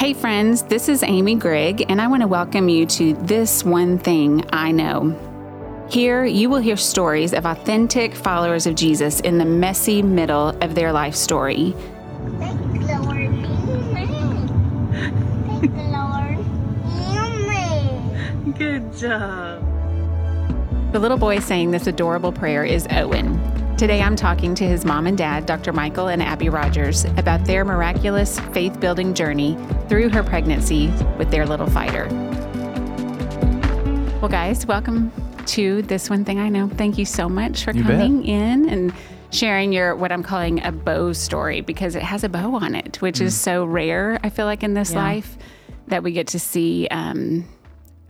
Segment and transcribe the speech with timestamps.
[0.00, 3.98] Hey, friends, this is Amy Grigg, and I want to welcome you to This One
[3.98, 5.14] Thing I Know.
[5.90, 10.74] Here, you will hear stories of authentic followers of Jesus in the messy middle of
[10.74, 11.76] their life story.
[12.38, 13.28] Thank you, Lord.
[15.44, 16.38] Thank you, Lord.
[17.12, 18.52] Yummy.
[18.52, 19.62] Good job.
[20.94, 23.59] The little boy saying this adorable prayer is Owen.
[23.80, 25.72] Today, I'm talking to his mom and dad, Dr.
[25.72, 29.56] Michael and Abby Rogers, about their miraculous faith building journey
[29.88, 32.06] through her pregnancy with their little fighter.
[34.20, 35.10] Well, guys, welcome
[35.46, 36.68] to This One Thing I Know.
[36.68, 37.92] Thank you so much for You bet.
[37.92, 38.92] coming in and
[39.30, 43.00] sharing your what I'm calling a bow story because it has a bow on it,
[43.00, 43.22] which Mm.
[43.22, 44.98] is so rare, I feel like, in this Yeah.
[45.04, 45.38] life
[45.88, 46.86] that we get to see.
[46.90, 47.46] Um,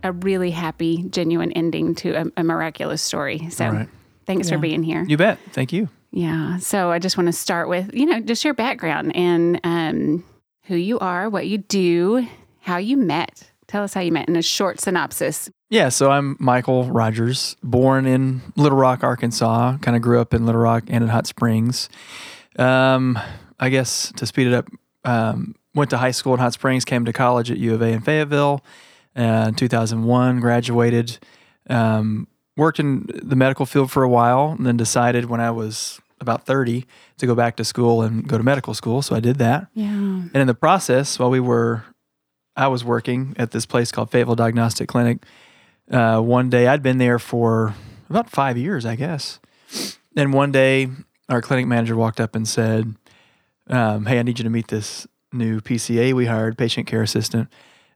[0.03, 3.47] a really happy, genuine ending to a, a miraculous story.
[3.51, 3.89] So, All right.
[4.35, 5.03] Thanks for being here.
[5.07, 5.39] You bet.
[5.51, 5.89] Thank you.
[6.11, 6.57] Yeah.
[6.57, 10.23] So I just want to start with, you know, just your background and um,
[10.65, 12.27] who you are, what you do,
[12.59, 13.51] how you met.
[13.67, 15.49] Tell us how you met in a short synopsis.
[15.69, 19.77] Yeah, so I'm Michael Rogers, born in Little Rock, Arkansas.
[19.77, 21.87] Kind of grew up in Little Rock and in Hot Springs.
[22.59, 23.17] Um,
[23.57, 24.67] I guess to speed it up,
[25.05, 27.87] um, went to high school in Hot Springs, came to college at U of A
[27.87, 28.61] in Fayetteville.
[29.15, 31.17] Uh, in 2001, graduated.
[31.69, 35.99] Um, worked in the medical field for a while, and then decided when I was
[36.19, 36.85] about 30
[37.17, 39.01] to go back to school and go to medical school.
[39.01, 39.67] So I did that.
[39.73, 39.87] Yeah.
[39.89, 41.83] And in the process, while we were,
[42.55, 45.23] I was working at this place called Fayetteville Diagnostic Clinic.
[45.89, 47.73] Uh, one day, I'd been there for
[48.09, 49.39] about five years, I guess.
[50.15, 50.89] And one day,
[51.27, 52.95] our clinic manager walked up and said,
[53.67, 57.49] um, "Hey, I need you to meet this new PCA we hired, patient care assistant."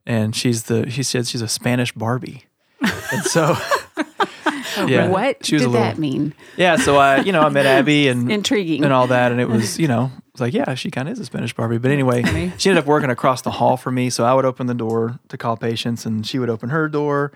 [0.06, 2.46] And she's the, she said she's a Spanish Barbie.
[2.82, 3.58] and so,
[4.88, 6.34] yeah, what she was did a little, that mean?
[6.58, 6.76] yeah.
[6.76, 8.84] So I, you know, I met Abby and Intriguing.
[8.84, 9.32] and all that.
[9.32, 11.78] And it was, you know, it's like, yeah, she kind of is a Spanish Barbie.
[11.78, 12.24] But anyway,
[12.58, 14.10] she ended up working across the hall from me.
[14.10, 17.32] So I would open the door to call patients and she would open her door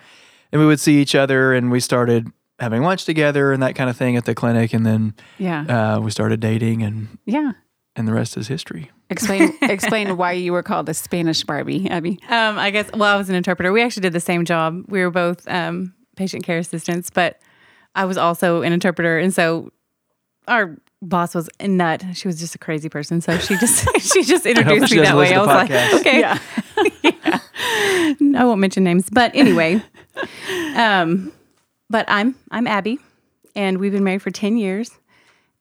[0.51, 2.27] and we would see each other and we started
[2.59, 4.73] having lunch together and that kind of thing at the clinic.
[4.73, 5.95] And then yeah.
[5.95, 7.53] uh, we started dating and, yeah.
[7.95, 8.91] and the rest is history.
[9.11, 12.19] Explain explain why you were called the Spanish Barbie, Abby.
[12.29, 12.91] Um, I guess.
[12.91, 13.71] Well, I was an interpreter.
[13.71, 14.85] We actually did the same job.
[14.87, 17.39] We were both um, patient care assistants, but
[17.95, 19.71] I was also an interpreter, and so
[20.47, 22.03] our boss was a nut.
[22.13, 25.15] She was just a crazy person, so she just she just introduced she me that
[25.17, 25.33] way.
[25.33, 25.71] I was like,
[26.01, 26.37] okay, yeah.
[28.37, 29.81] I won't mention names, but anyway,
[30.75, 31.31] um,
[31.89, 32.99] but I'm I'm Abby,
[33.55, 34.91] and we've been married for ten years,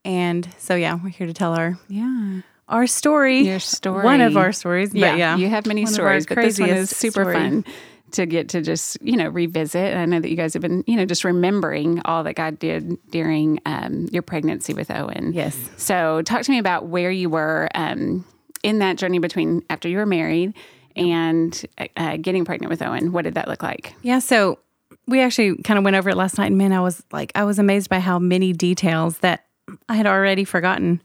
[0.05, 2.41] and so yeah, we're here to tell our Yeah.
[2.69, 3.41] our story.
[3.41, 4.05] Your story.
[4.05, 4.91] One of our stories.
[4.91, 5.37] But yeah.
[5.37, 7.35] You have many One stories, but this one is super story.
[7.35, 7.65] fun
[8.13, 9.93] to get to just, you know, revisit.
[9.93, 12.59] And I know that you guys have been, you know, just remembering all that God
[12.59, 15.33] did during um, your pregnancy with Owen.
[15.33, 15.57] Yes.
[15.77, 18.25] So talk to me about where you were um,
[18.63, 20.55] in that journey between after you were married
[20.97, 21.65] and
[21.97, 23.13] uh, getting pregnant with Owen.
[23.13, 23.95] What did that look like?
[24.03, 24.19] Yeah.
[24.19, 24.59] So
[25.07, 26.47] we actually kind of went over it last night.
[26.47, 29.47] And man, I was like, I was amazed by how many details that
[29.89, 31.01] I had already forgotten.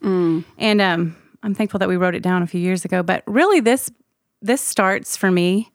[0.57, 3.03] And um, I'm thankful that we wrote it down a few years ago.
[3.03, 3.91] But really, this
[4.41, 5.71] this starts for me.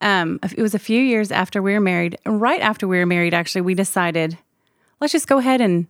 [0.00, 2.18] Um, it was a few years after we were married.
[2.26, 4.36] Right after we were married, actually, we decided
[5.00, 5.86] let's just go ahead and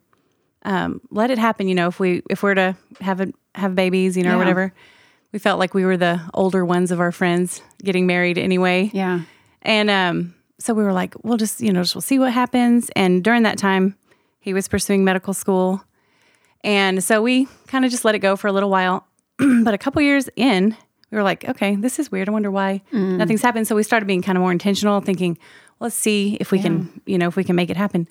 [0.63, 1.67] um, let it happen.
[1.67, 4.35] You know, if we if we're to have a, have babies, you know, Yeah.
[4.35, 4.73] or whatever.
[5.31, 8.89] We felt like we were the older ones of our friends getting married anyway.
[8.93, 9.21] Yeah.
[9.63, 12.89] And um, so we were like, we'll just, you know, just we'll see what happens.
[12.95, 13.97] And during that time,
[14.39, 15.83] he was pursuing medical school.
[16.63, 19.05] And so we kind of just let it go for a little while.
[19.37, 20.77] but a couple years in,
[21.15, 22.27] we were like, okay, this is weird.
[22.27, 23.67] I wonder why nothing's happened.
[23.69, 25.37] So we started being kind of more intentional, thinking,
[25.79, 28.05] let's see if we can, you know, if we can make it happen.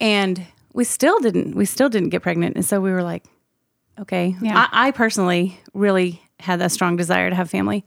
[0.00, 2.56] And we still didn't, we still didn't get pregnant.
[2.56, 3.24] And so we were like,
[4.00, 4.34] okay.
[4.40, 4.68] Yeah.
[4.72, 7.84] I, I personally really had a strong desire to have family.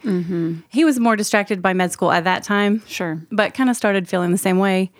[0.69, 3.19] He was more distracted by med school at that time Sure.
[3.31, 4.91] but kind of started feeling the same way.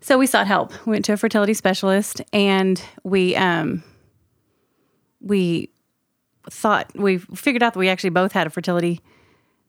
[0.00, 0.72] So we sought help.
[0.86, 3.82] We went to a fertility specialist, and we um,
[5.20, 5.70] we
[6.50, 9.00] thought we figured out that we actually both had a fertility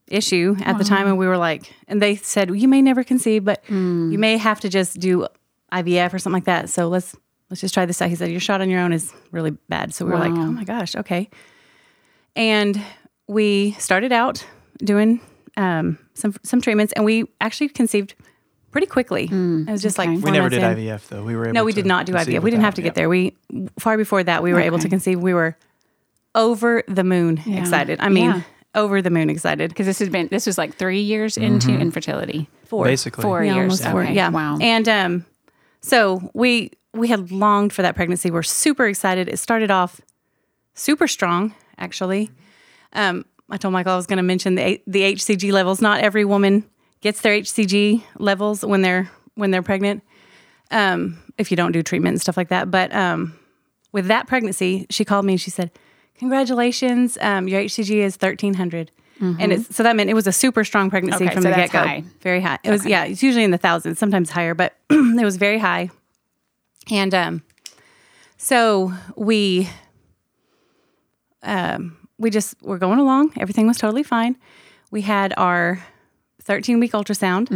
[0.07, 3.45] issue at the time, and we were like, and they said you may never conceive,
[3.45, 5.27] but you may have to just do
[5.71, 6.69] IVF or something like that.
[6.69, 7.15] So let's
[7.49, 8.09] let's just try this out.
[8.09, 9.93] He said your shot on your own is really bad.
[9.93, 11.29] So we were like, oh my gosh, okay.
[12.35, 12.81] And
[13.27, 14.45] we started out
[14.79, 15.19] doing
[15.57, 18.15] um, some some treatments, and we actually conceived
[18.71, 19.25] pretty quickly.
[19.25, 20.07] it was just okay.
[20.07, 20.77] like We four We never did in.
[20.77, 21.23] IVF though.
[21.23, 22.41] We were able No, we to did not do IVF.
[22.41, 22.93] We didn't have to get yeah.
[22.93, 23.09] there.
[23.09, 23.35] We
[23.77, 25.19] far before that we were able to conceive.
[25.19, 25.57] We were
[26.35, 27.59] over the moon Yeah.
[27.59, 27.99] excited.
[28.01, 28.41] I mean, Yeah.
[28.75, 29.69] over the moon excited.
[29.69, 32.49] Because this has been, this was like three years into infertility.
[32.65, 32.85] Four.
[32.85, 33.21] Basically.
[33.23, 33.81] Four Yeah, years.
[33.81, 34.03] almost four.
[34.03, 34.13] Okay.
[34.13, 34.29] Yeah.
[34.29, 34.57] Wow.
[34.61, 35.25] And um,
[35.81, 38.31] so we we had longed for that pregnancy.
[38.31, 39.27] We're super excited.
[39.29, 40.01] It started off
[40.73, 42.31] super strong, actually.
[42.93, 45.81] Um, I told Michael I was going to mention the the HCG levels.
[45.81, 46.63] Not every woman
[47.01, 50.03] gets their HCG levels when they're when they're pregnant.
[50.71, 53.33] Um, if you don't do treatment and stuff like that, but um,
[53.91, 55.71] with that pregnancy, she called me and she said,
[56.19, 58.53] "Congratulations, um, your HCG is thirteen
[59.21, 61.55] And it's, so that meant it was a super strong pregnancy Okay, from so the
[61.55, 61.79] get go.
[61.79, 62.03] high.
[62.21, 62.59] Very high.
[62.63, 63.03] It was yeah.
[63.05, 65.89] It's usually in the thousands, sometimes higher, but it was very high.
[66.91, 67.43] And um,
[68.37, 69.69] so we
[71.43, 73.33] um, we just were going along.
[73.37, 74.37] Everything was totally fine.
[74.91, 75.83] We had our
[76.43, 77.49] 13 week ultrasound,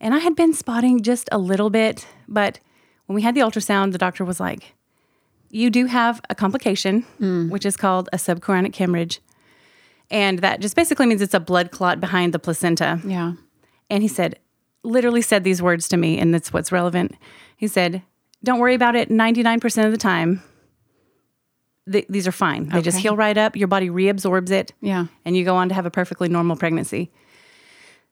[0.00, 2.60] and I had been spotting just a little bit, but
[3.06, 4.74] when we had the ultrasound, the doctor was like,
[5.50, 7.50] "You do have a complication, mm.
[7.50, 9.20] which is called a subchorionic hemorrhage."
[10.10, 13.00] And that just basically means it's a blood clot behind the placenta.
[13.04, 13.34] Yeah.
[13.90, 14.38] And he said,
[14.82, 17.14] literally said these words to me, and that's what's relevant.
[17.56, 18.02] He said,
[18.42, 20.42] Don't worry about it 99% of the time.
[21.90, 22.68] Th- these are fine.
[22.68, 23.56] They just heal right up.
[23.56, 24.72] Your body reabsorbs it.
[24.80, 25.06] Yeah.
[25.24, 27.10] And you go on to have a perfectly normal pregnancy.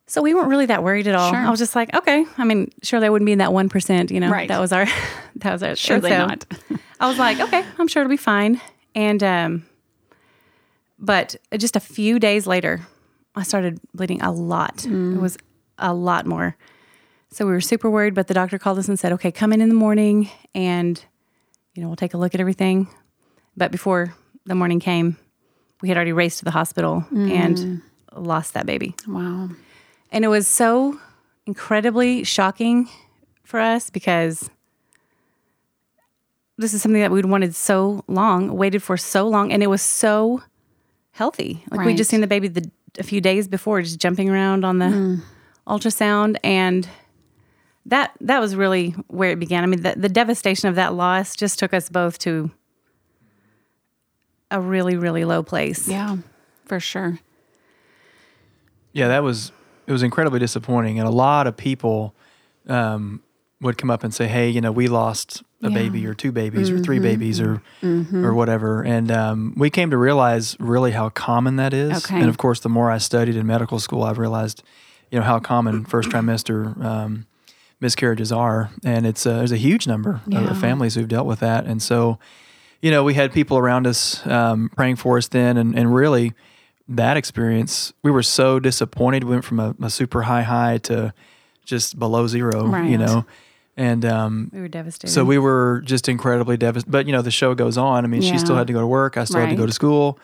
[0.09, 1.31] So we weren't really that worried at all.
[1.33, 1.39] Sure.
[1.41, 2.25] I was just like, okay.
[2.39, 4.31] I mean, surely I wouldn't be in that 1%, you know?
[4.31, 4.49] Right.
[4.49, 4.87] That was our,
[5.37, 6.47] that was our, and Surely so not.
[7.01, 8.61] I was like, okay, I'm sure it'll be fine.
[8.95, 9.67] And, um,
[10.99, 12.87] but just a few days later,
[13.35, 14.87] I started bleeding a lot.
[14.87, 15.37] It was
[15.79, 16.57] a lot more.
[17.31, 19.61] So we were super worried, but the doctor called us and said, okay, come in
[19.61, 21.05] in the morning and,
[21.75, 22.89] you know, we'll take a look at everything.
[23.57, 24.15] But before
[24.47, 25.19] the morning came,
[25.83, 27.83] we had already raced to the hospital and
[28.15, 28.95] lost that baby.
[29.07, 29.51] Wow.
[30.17, 30.99] And it was so
[31.45, 32.89] incredibly shocking
[33.45, 34.49] for us because
[36.57, 39.83] this is something that we'd wanted so long, waited for so long, and it was
[39.83, 40.43] so
[41.11, 41.63] healthy.
[41.71, 44.79] Like we just seen the baby the, a few days before, just jumping around on
[44.79, 45.23] the mm.
[45.67, 46.89] ultrasound, and
[47.85, 49.65] that that was really where it began.
[49.65, 52.51] I mean, the, the devastation of that loss just took us both to
[54.51, 55.87] a really, really low place.
[55.87, 56.17] Yeah.
[56.65, 57.19] For sure.
[58.95, 59.53] Yeah, that was
[59.87, 62.15] it was incredibly disappointing, and a lot of people
[62.69, 63.23] um,
[63.61, 65.75] would come up and say, "Hey, you know, we lost a Yeah.
[65.75, 69.97] baby or two babies or three babies or or whatever," and um, we came to
[69.97, 72.05] realize really how common that is.
[72.05, 72.21] Okay.
[72.21, 74.63] And of course, the more I studied in medical school, I've realized,
[75.11, 77.27] you know, how common first trimester um,
[77.81, 80.51] miscarriages are, and it's uh, there's a huge number of- Yeah.
[80.51, 82.19] of families who've dealt with that, and so.
[82.83, 86.35] You know, we had people around us um, praying for us then, and, and really,
[86.89, 89.25] that experience, we were so disappointed.
[89.25, 91.13] We went from a, a super high high to
[91.65, 92.89] just below zero, Right.
[92.91, 93.27] you know.
[93.77, 95.13] And um, We were devastated.
[95.13, 96.91] so we were just incredibly devastated.
[96.91, 98.05] But, you know, the show goes on.
[98.05, 99.17] I mean, she still had to go to work.
[99.17, 100.19] I still had to go to school.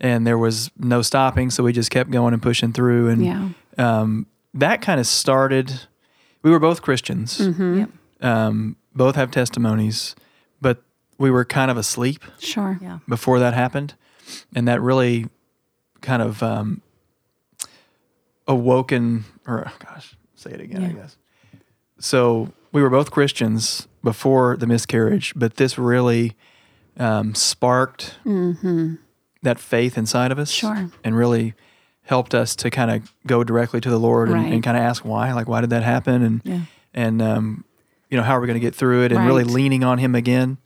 [0.00, 1.50] And there was no stopping.
[1.50, 3.08] So we just kept going and pushing through.
[3.08, 3.48] And Yeah.
[3.76, 5.82] um, that kind of started.
[6.42, 7.78] We were both Christians, Mm-hmm.
[7.78, 7.90] Yep.
[8.22, 10.16] um, both have testimonies,
[10.60, 10.82] but
[11.18, 12.78] we were kind of asleep Sure.
[12.80, 12.98] Yeah.
[13.08, 13.94] before that happened,
[14.54, 15.26] and that really
[16.00, 16.82] kind of um,
[18.46, 21.16] awoken, or gosh, say it again, I guess.
[21.98, 26.36] So we were both Christians before the miscarriage, but this really
[26.96, 28.16] um, sparked
[29.42, 30.76] that faith inside of us, Mm-hmm.
[30.88, 30.90] Sure.
[31.04, 31.54] and really
[32.02, 34.52] helped us to kind of go directly to the Lord and, Right.
[34.52, 36.60] and kind of ask why, like why did that happen, and Yeah.
[36.94, 37.64] and um,
[38.10, 40.14] you know how are we going to get through it, and really leaning on Him
[40.14, 40.58] again.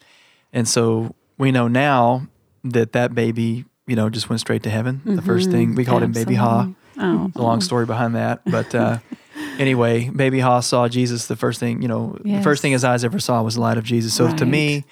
[0.53, 2.29] And so we know now
[2.63, 5.03] that that baby, you know, just went straight to heaven.
[5.05, 6.67] The first thing we called him Baby Ha.
[6.99, 7.27] Oh.
[7.27, 8.99] It's a long story behind that, but uh,
[9.59, 11.27] anyway, Baby Ha saw Jesus.
[11.27, 13.77] The first thing, you know, the first thing his eyes ever saw was the light
[13.77, 14.15] of Jesus.
[14.15, 14.85] So to me,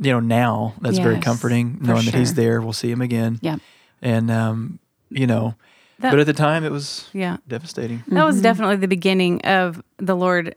[0.00, 2.60] you know, now that's very comforting, for knowing that He's there.
[2.60, 3.38] We'll see Him again.
[3.40, 3.60] Yep.
[4.02, 4.80] And um,
[5.10, 5.54] you know,
[6.00, 7.36] That- but at the time, it was Yeah.
[7.46, 8.02] devastating.
[8.08, 10.56] That was definitely the beginning of the Lord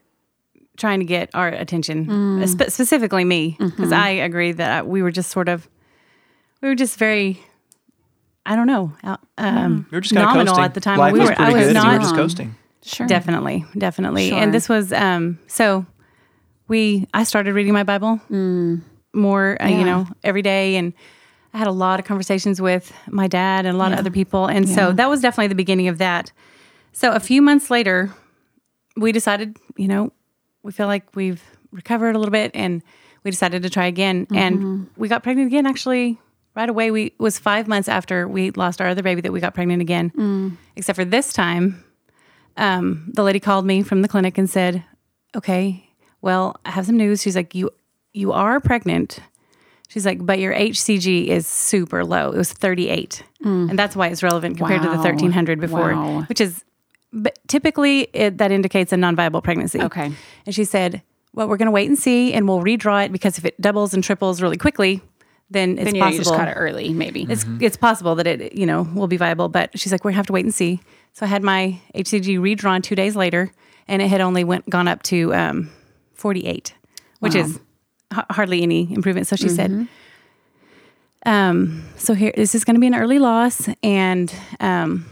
[0.78, 2.10] trying to get our attention,
[2.42, 5.70] uh, spe- specifically me, because I agree that I, we were just sort of,
[6.64, 7.40] we were just very,
[8.46, 8.92] I don't know,
[9.38, 10.66] um, We were just kind of nominal coasting.
[10.66, 10.98] at the time.
[11.00, 11.76] Life we was were, pretty I was good.
[11.78, 12.56] and we were not just coasting.
[12.86, 13.08] Sure.
[13.08, 14.38] definitely, definitely, Sure.
[14.38, 15.40] and this was um.
[15.48, 15.86] So
[16.68, 18.20] we, I started reading my Bible
[19.14, 19.80] more, uh, Yeah.
[19.80, 20.92] you know, every day, and
[21.54, 24.48] I had a lot of conversations with my dad and a lot of other people,
[24.48, 26.32] and so that was definitely the beginning of that.
[26.92, 28.12] So a few months later,
[28.98, 30.12] we decided, you know,
[30.64, 32.82] we feel like we've recovered a little bit, and
[33.24, 35.66] we decided to try again, and we got pregnant again.
[35.66, 36.20] Actually,
[36.56, 39.40] right away, we it was five months after we lost our other baby that we
[39.40, 40.58] got pregnant again.
[40.76, 41.84] Except for this time,
[42.58, 44.84] um, the lady called me from the clinic and said,
[45.36, 45.90] "Okay,
[46.22, 47.70] well, I have some news." She's like, "You
[48.14, 49.20] you are pregnant."
[49.90, 52.32] She's like, "But your HCG is super low.
[52.32, 56.22] It was 38, and that's why it's relevant compared to the 1300 before, Wow.
[56.24, 56.64] which is."
[57.16, 59.80] But typically, it, that indicates a non-viable pregnancy.
[59.80, 60.12] Okay.
[60.48, 63.38] And she said, "Well, we're going to wait and see, and we'll redraw it because
[63.38, 65.00] if it doubles and triples really quickly,
[65.54, 66.32] then it's then you, know, you possible.
[66.32, 67.26] just caught it early, maybe.
[67.30, 70.26] It's it's possible that it you know will be viable, but she's like, we have
[70.28, 70.82] to wait and see.
[71.14, 73.52] So I had my HCG redrawn two days later,
[73.88, 75.70] and it had only went gone up to um,
[76.16, 76.74] 48,
[77.20, 77.42] which Wow.
[77.42, 77.60] is
[78.14, 79.28] h- hardly any improvement.
[79.28, 79.88] So she said,
[81.26, 85.06] um, so here this is going to be an early loss, and um,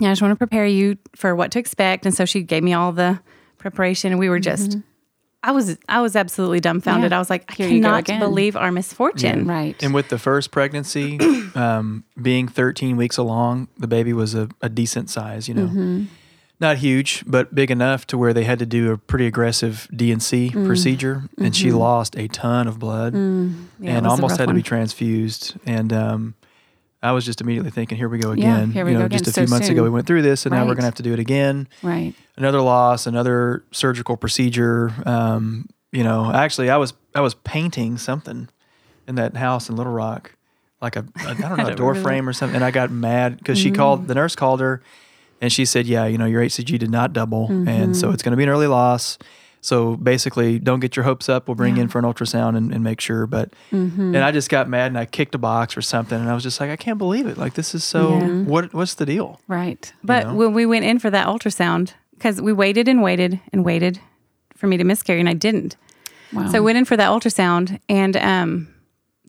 [0.00, 2.06] yeah, I just want to prepare you for what to expect.
[2.06, 3.20] And so she gave me all the
[3.58, 4.78] preparation, and we were just.
[5.44, 7.10] I was I was absolutely dumbfounded.
[7.10, 7.16] Yeah.
[7.16, 8.20] I was like, I Here you cannot again.
[8.20, 9.46] believe our misfortune.
[9.46, 9.74] right.
[9.82, 11.18] And with the first pregnancy,
[11.56, 15.66] um, being 13 weeks along, the baby was a, a decent size, you know.
[15.66, 16.04] Mm-hmm.
[16.60, 20.50] Not huge, but big enough to where they had to do a pretty aggressive D&C
[20.50, 20.64] Mm.
[20.64, 21.24] procedure.
[21.36, 23.18] And she lost a ton of blood Yeah,
[23.96, 25.56] and almost rough had to be transfused.
[25.66, 26.34] And um,
[27.02, 28.68] I was just immediately thinking, here we go again.
[28.68, 29.76] Yeah, here we you know, go just again a few months soon.
[29.76, 31.68] ago, we went through this, and now we're going to have to do it again.
[31.82, 32.14] right.
[32.36, 34.92] Another loss, another surgical procedure.
[35.04, 38.48] Um, you know, actually, I was I was painting something
[39.06, 40.34] in that house in Little Rock,
[40.80, 42.08] like a, a I don't know, a door remember.
[42.08, 44.82] frame or something, and I got mad because she called the nurse called her,
[45.40, 48.30] and she said, "Yeah, you know, your HCG did not double, and so it's going
[48.30, 49.18] to be an early loss."
[49.64, 51.46] So basically, don't get your hopes up.
[51.46, 53.28] We'll bring you in for an ultrasound and, and make sure.
[53.28, 56.34] But and I just got mad and I kicked a box or something, and I
[56.34, 57.38] was just like, I can't believe it.
[57.38, 58.18] Like this is so.
[58.18, 58.42] Yeah.
[58.42, 59.40] What what's the deal?
[59.46, 59.92] Right.
[60.02, 60.34] But know?
[60.34, 64.00] when we went in for that ultrasound, because we waited and waited and waited
[64.56, 65.76] for me to miscarry, and I didn't.
[66.32, 66.48] Wow.
[66.48, 68.74] So I went in for that ultrasound, and um,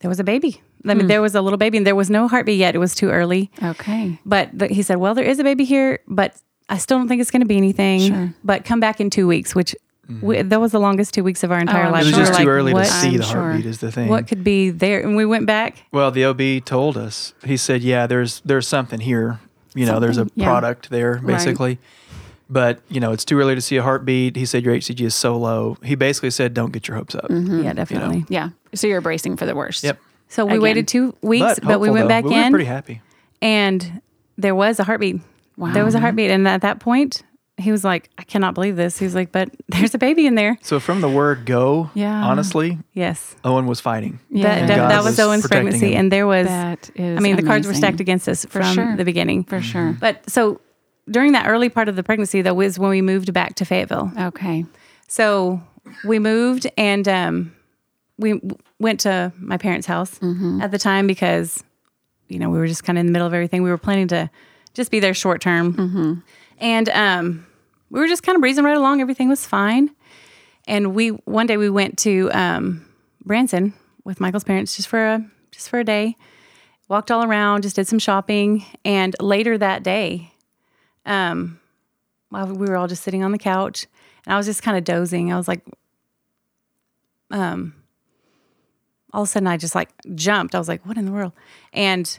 [0.02, 0.62] there was a baby.
[0.86, 2.74] I mean, there was a little baby, and there was no heartbeat yet.
[2.74, 3.52] It was too early.
[3.62, 4.20] okay.
[4.25, 6.36] But the, he said, "Well, there is a baby here, but
[6.70, 8.00] I still don't think it's going to be anything.
[8.00, 8.34] Sure.
[8.44, 9.75] But come back in two weeks." Which
[10.07, 10.50] we, mm-hmm.
[10.50, 12.03] that was the longest two weeks of our entire oh, I'm life.
[12.03, 12.19] It was sure.
[12.19, 13.41] We just too like, early what, to see I'm the sure.
[13.41, 13.65] heartbeat.
[13.65, 14.10] Is the thing.
[14.10, 15.01] What could be there?
[15.01, 15.86] And we went back.
[15.91, 17.33] Well, the OB told us.
[17.45, 19.39] He said, "Yeah, there's there's something here.
[19.75, 20.45] You know, there's a yeah.
[20.45, 21.79] product there, basically.
[22.50, 25.15] But you know, it's too early to see a heartbeat." He said, "Your HCG is
[25.15, 27.63] so low." He basically said, "Don't get your hopes up." Mm-hmm.
[27.63, 28.25] Yeah, definitely.
[28.27, 28.50] Yeah.
[28.75, 29.86] So you're bracing for the worst.
[29.86, 30.00] Yep.
[30.27, 30.62] So we Again.
[30.62, 32.07] waited two weeks, but, we hopeful, went though.
[32.10, 32.43] back we in.
[32.45, 33.01] were pretty happy.
[33.41, 34.01] and
[34.38, 35.22] there was a heartbeat.
[35.57, 35.72] Wow.
[35.72, 37.24] There was a heartbeat, and at that point,
[37.57, 40.36] he was like, "I cannot believe this." He was like, "But there's a baby in
[40.36, 42.25] there." So from the word go, Yeah.
[42.25, 44.19] honestly, Yes, Owen was fighting.
[44.29, 44.65] Yeah.
[44.65, 46.00] that, that, was was Owen's pregnancy, him.
[46.00, 46.48] and there was.
[46.48, 48.95] That is I mean, the cards were stacked against us from sure.
[48.95, 49.43] the beginning.
[49.43, 49.63] For mm-hmm.
[49.63, 49.98] sure.
[50.00, 50.62] But so
[51.10, 54.12] during that early part of the pregnancy, though, was when we moved back to Fayetteville.
[54.17, 54.65] Okay.
[55.07, 55.62] So
[56.05, 57.55] we moved and um,
[58.17, 60.62] we w- went to my parents' house mm-hmm.
[60.62, 61.63] at the time because,
[62.29, 63.63] you know, we were just kind of in the middle of everything.
[63.63, 64.29] We were planning to
[64.74, 65.74] just be there short term.
[65.74, 66.13] Mm-hmm.
[66.63, 67.46] And um,
[67.89, 69.01] we were just kind of breezing right along.
[69.01, 69.91] Everything was fine.
[70.65, 72.86] And we one day we went to um,
[73.24, 73.74] Branson
[74.05, 76.15] with Michael's parents just for a just for a day.
[76.88, 80.32] Walked all around, just did some shopping, and later that day,
[81.05, 81.60] um,
[82.29, 83.86] while we were all just sitting on the couch,
[84.25, 85.34] and I was just kind of dozing.
[85.34, 85.65] I was like,
[87.29, 87.74] um,
[89.12, 90.55] all of a sudden I just like jumped.
[90.55, 91.34] I was like, what in the world?
[91.74, 92.17] And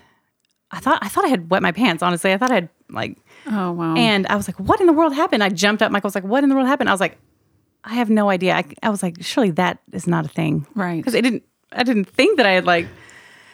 [0.74, 2.02] I thought I thought I had wet my pants.
[2.02, 3.16] Honestly, I thought I had like,
[3.46, 3.94] Oh wow.
[3.96, 5.42] and I was like, what in the world happened?
[5.42, 5.90] I jumped up.
[5.92, 6.88] Michael was like, what in the world happened?
[6.88, 7.16] I was like,
[7.84, 8.54] I have no idea.
[8.54, 10.96] I, I was like, surely that is not a thing, Right.
[10.96, 12.86] Because I didn't I didn't think that I had like.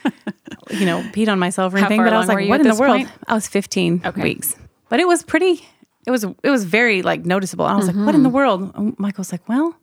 [0.71, 2.97] you know, peed on myself or anything, but I was like, "What in the world?"
[2.97, 3.11] point?
[3.29, 4.23] I was 15 Okay.
[4.23, 4.57] weeks,
[4.89, 5.67] but it was pretty.
[6.07, 7.67] It was it was very like noticeable.
[7.67, 8.37] I was like, "What in the Mm-hmm.
[8.37, 9.77] world?" And Michael's like, "Well, do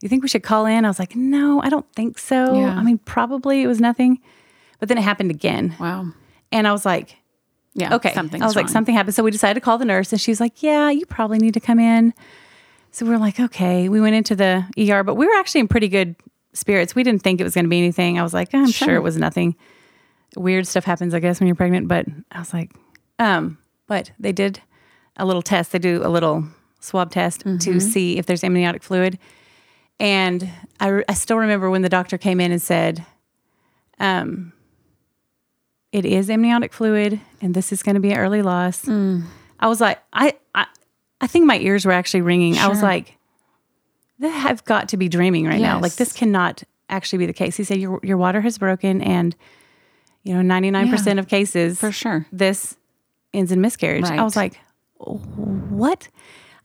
[0.00, 2.54] you think we should call in?" I was like, "No, I don't think so.
[2.54, 2.74] Yeah.
[2.78, 4.20] I mean, probably it was nothing."
[4.80, 6.06] But then it happened again, wow.
[6.52, 7.16] And I was like,
[7.74, 7.94] Yeah.
[7.94, 8.72] "Okay." Something's I was like, wrong.
[8.72, 11.38] "Something happened." So we decided to call the nurse, and she's like, "Yeah, you probably
[11.38, 12.12] need to come in."
[12.90, 15.88] So we're like, "Okay." We went into the ER, but we were actually in pretty
[15.88, 16.16] good
[16.54, 16.94] spirits.
[16.94, 18.18] We didn't think it was going to be anything.
[18.18, 18.96] I was like, "I'm sure Sure.
[18.96, 19.54] it was nothing."
[20.36, 21.88] Weird stuff happens, I guess, when you're pregnant.
[21.88, 22.72] But I was like,
[23.18, 24.60] um, but they did
[25.16, 25.72] a little test.
[25.72, 26.44] They do a little
[26.80, 27.58] swab test Mm-hmm.
[27.58, 29.18] to see if there's amniotic fluid.
[30.00, 30.48] And
[30.80, 33.04] I, I still remember when the doctor came in and said,
[33.98, 34.52] um,
[35.92, 38.84] it is amniotic fluid and this is going to be an early loss.
[38.84, 39.24] Mm.
[39.60, 40.66] I was like, I, I,
[41.20, 42.56] I think my ears were actually ringing.
[42.58, 43.16] I was like,
[44.22, 45.80] I've got to be dreaming right now.
[45.80, 47.56] Like this cannot actually be the case.
[47.56, 49.34] He said, your, your water has broken and,
[50.22, 51.12] you know, 99% Yeah.
[51.20, 52.26] of cases For sure.
[52.32, 52.76] this
[53.32, 54.04] ends in miscarriage.
[54.06, 54.58] I was like,
[54.98, 56.08] what?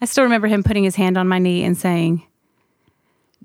[0.01, 2.25] I still remember him putting his hand on my knee and saying,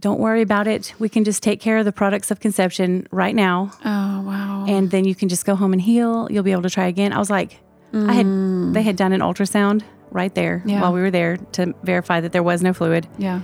[0.01, 0.95] don't worry about it.
[0.99, 3.71] We can just take care of the products of conception right now.
[3.85, 4.65] Oh wow.
[4.69, 6.29] And then you can just go home and heal.
[6.31, 7.13] You'll be able to try again.
[7.13, 7.59] I was like,
[7.93, 8.75] I had, mm.
[8.75, 10.83] they had done an ultrasound right there Yeah.
[10.83, 13.07] while we were there to verify that there was no fluid.
[13.19, 13.41] yeah.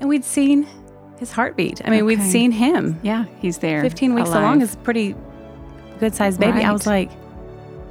[0.00, 0.66] And we'd seen
[1.18, 1.80] his heartbeat.
[1.84, 3.00] I mean, we'd seen him.
[3.02, 3.24] Yeah.
[3.40, 3.82] He's there.
[3.82, 4.42] 15 weeks alive.
[4.42, 5.16] along is a pretty
[5.98, 6.62] good sized baby.
[6.62, 7.10] I was like,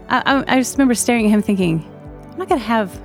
[0.07, 1.83] I, I, I just remember staring at him thinking,
[2.31, 2.95] I'm not going to have,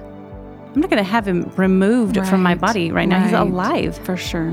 [0.73, 3.23] I'm not going to have him removed from my body right now.
[3.25, 3.99] He's alive.
[4.05, 4.51] for sure.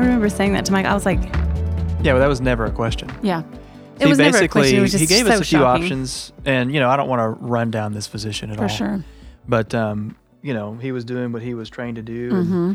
[0.00, 0.86] Remember saying that to Mike.
[0.86, 1.22] I was like,
[2.02, 3.10] Yeah, well, that was never a question.
[3.22, 3.42] Yeah.
[3.98, 5.58] It he was never a basically question, it was he gave so us a few
[5.60, 5.84] shocking.
[5.84, 8.68] options, and you know I don't want to run down this physician at For all.
[8.68, 9.04] For sure.
[9.48, 12.30] But um, you know he was doing what he was trained to do.
[12.30, 12.72] Mm-hmm.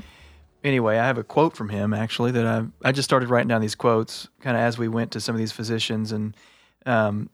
[0.64, 3.62] Anyway, I have a quote from him actually that I I just started writing down
[3.62, 6.36] these quotes kind of as we went to some of these physicians and
[6.88, 7.30] um,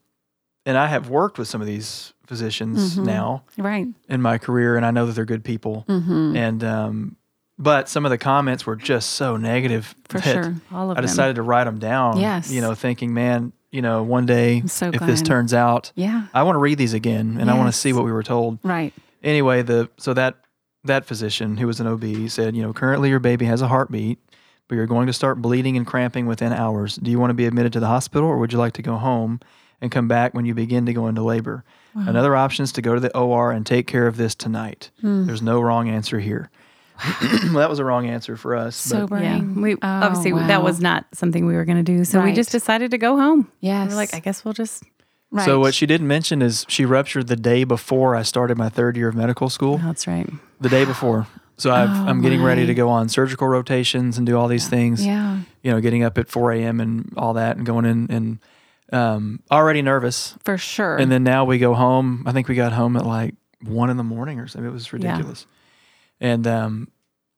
[0.66, 3.06] and I have worked with some of these physicians Mhm.
[3.06, 3.88] now Right.
[4.10, 5.86] in my career, and I know that they're good people.
[5.88, 6.36] Mm-hmm.
[6.36, 7.16] And um,
[7.60, 10.56] but some of the comments were just so negative For sure.
[10.72, 11.08] all of I them.
[11.10, 12.20] decided to write them down.
[12.20, 12.52] Yes.
[12.52, 16.28] you know, thinking, man, you know, one day so if this turns out, Yeah.
[16.34, 18.60] I want to read these again, and I want to see what we were told.
[18.64, 18.94] Right.
[19.24, 20.36] Anyway, the so that
[20.84, 24.20] that physician who was an OB said, you know, currently your baby has a heartbeat,
[24.68, 26.96] but you're going to start bleeding and cramping within hours.
[26.96, 28.96] Do you want to be admitted to the hospital, or would you like to go
[28.96, 29.42] home
[29.82, 31.64] and come back when you begin to go into labor?
[31.96, 34.92] Another option is to go to the OR and take care of this tonight.
[35.02, 35.26] Hmm.
[35.26, 36.52] There's no wrong answer here.
[37.22, 38.82] well, that was a wrong answer for us.
[38.90, 39.24] but- Sobering.
[39.24, 42.34] Yeah, we Oh, obviously that was not something we were going to do, so we
[42.34, 43.52] just decided to go home.
[43.60, 43.88] Yes.
[43.90, 44.84] We were like, I guess we'll just.
[45.30, 45.46] Right.
[45.46, 48.96] So what she didn't mention is she ruptured the day before I started my third
[48.96, 49.78] year of medical school.
[49.82, 50.30] Oh, that's right.
[50.62, 51.28] The day before.
[51.58, 54.70] So I've, Oh, I'm getting ready to go on surgical rotations and do all these
[54.70, 55.06] things.
[55.06, 55.40] Yeah.
[55.64, 56.80] You know, getting up at 4 a.m.
[56.80, 58.40] and all that, and going in and
[58.94, 60.34] um, already nervous.
[60.46, 60.96] For sure.
[60.96, 62.24] And then now we go home.
[62.26, 64.70] I think we got home at like one in the morning or something.
[64.70, 65.22] It was Yeah.
[66.20, 66.88] And um,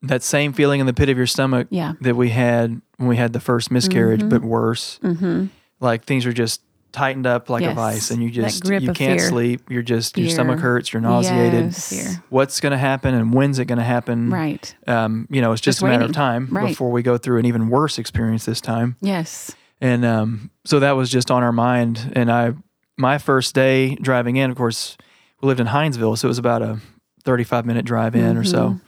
[0.04, 1.94] that same feeling in the pit of your stomach yeah.
[2.02, 4.30] that we had when we had the first miscarriage, Mhm.
[4.30, 5.00] but worse.
[5.04, 5.46] Mm-hmm.
[5.82, 7.72] Like things are just tightened up like Yes.
[7.74, 9.30] a vice, and you just you can't fear.
[9.30, 9.62] sleep.
[9.70, 10.92] You're just your stomach hurts.
[10.92, 11.66] You're nauseated.
[11.66, 12.18] Yes.
[12.30, 14.30] What's going to happen and when's it going to happen?
[14.32, 14.74] Right.
[14.88, 16.10] Um, you know, it's just, Just a matter waiting.
[16.10, 16.68] of time Right.
[16.70, 18.96] before we go through an even worse experience this time.
[19.02, 19.54] Yes.
[19.82, 22.12] And um, so that was just on our mind.
[22.16, 22.54] And I,
[22.98, 24.98] my first day driving in, of course,
[25.42, 26.80] we lived in Hindsville, so it was about a
[27.24, 28.70] 35 minute drive in or so.
[28.70, 28.82] Mhm.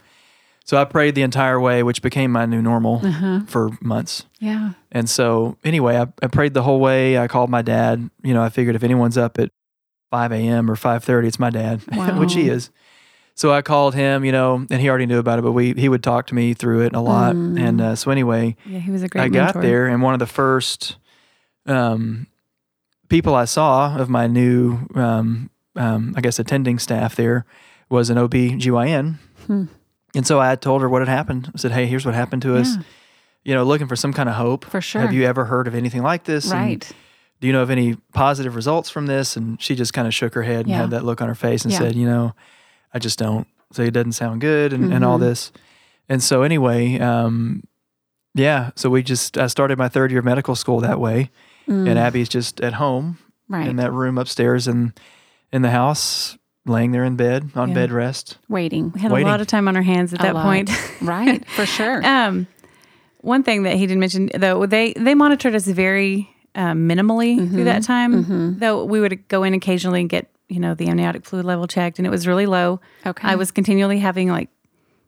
[0.63, 3.41] So I prayed the entire way, which became my new normal Uh-huh.
[3.47, 4.25] for months.
[4.39, 4.73] Yeah.
[4.91, 7.17] And so anyway, I, I prayed the whole way.
[7.17, 8.09] I called my dad.
[8.23, 9.49] You know, I figured if anyone's up at
[10.11, 10.69] 5 a.m.
[10.69, 11.81] or 5:30, it's my dad,
[12.19, 12.69] which he is.
[13.33, 15.89] So I called him, you know, and he already knew about it, but we he
[15.89, 17.33] would talk to me through it a lot.
[17.35, 17.59] Mm.
[17.59, 19.53] And uh, so anyway, Yeah, he was a great I mentor.
[19.53, 20.97] got there, and one of the first
[21.65, 22.27] um,
[23.09, 27.45] people I saw of my new, um, um, I guess, attending staff there
[27.91, 29.17] was an OB/GYN.
[29.47, 29.65] Hmm.
[30.15, 31.51] And so I told her what had happened.
[31.53, 32.75] I said, "Hey, here's what happened to us.
[32.75, 32.83] Yeah.
[33.43, 34.65] You know, looking for some kind of hope.
[34.65, 35.01] For sure.
[35.01, 36.51] Have you ever heard of anything like this?
[36.51, 36.85] And
[37.39, 40.33] do you know of any positive results from this?" And she just kind of shook
[40.35, 40.77] her head and Yeah.
[40.81, 41.79] had that look on her face and Yeah.
[41.79, 42.33] said, "You know,
[42.93, 43.47] I just don't.
[43.73, 45.21] So it doesn't sound good, and, and all Mhm.
[45.21, 45.51] this."
[46.09, 47.63] And so anyway, um,
[48.35, 48.71] yeah.
[48.75, 51.29] So we just I started my third year of medical school that way,
[51.69, 51.89] Mm.
[51.89, 53.67] and Abby's just at home right.
[53.67, 54.93] in that room upstairs in
[55.53, 57.75] in the house, laying there in bed on Yeah.
[57.75, 58.37] bed rest.
[58.49, 58.91] Waiting.
[58.93, 59.27] We had waiting.
[59.27, 60.43] a lot of time on our hands at A that lot.
[60.43, 60.69] point.
[61.01, 61.43] Right.
[61.55, 62.05] For sure.
[62.05, 62.47] Um,
[63.21, 67.63] one thing that he didn't mention though, they they monitored us very um, minimally through
[67.65, 68.25] that time.
[68.25, 68.59] Mhm.
[68.59, 71.97] Though we would go in occasionally and get you know the amniotic fluid level checked,
[71.99, 72.79] and it was really low.
[73.05, 73.27] Okay.
[73.27, 74.49] I was continually having like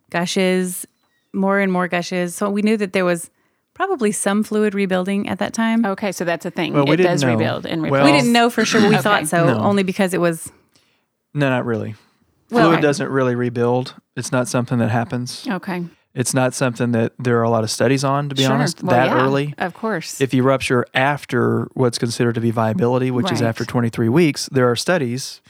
[0.10, 0.86] gushes,
[1.34, 2.36] more and more gushes.
[2.36, 3.30] So we knew that there was
[3.74, 5.86] probably some fluid rebuilding at that time.
[5.86, 6.74] Okay, so that's a thing.
[6.74, 7.32] Well, we it didn't does know.
[7.32, 8.06] rebuild and Well- rebuild.
[8.14, 9.02] we didn't know for sure, but we Okay.
[9.04, 9.60] thought so No.
[9.60, 10.52] only because it was
[11.34, 11.96] No, not really.
[12.52, 13.96] Well, Fluid I- doesn't really rebuild.
[14.16, 15.46] It's not something that happens.
[15.50, 15.86] Okay.
[16.14, 18.54] It's not something that there are a lot of studies on, to be Sure.
[18.54, 19.56] honest, Well, that yeah, early.
[19.58, 20.22] Of course.
[20.22, 23.48] If you rupture after what's considered to be viability, which is Right.
[23.48, 25.42] after 23 weeks, there are studies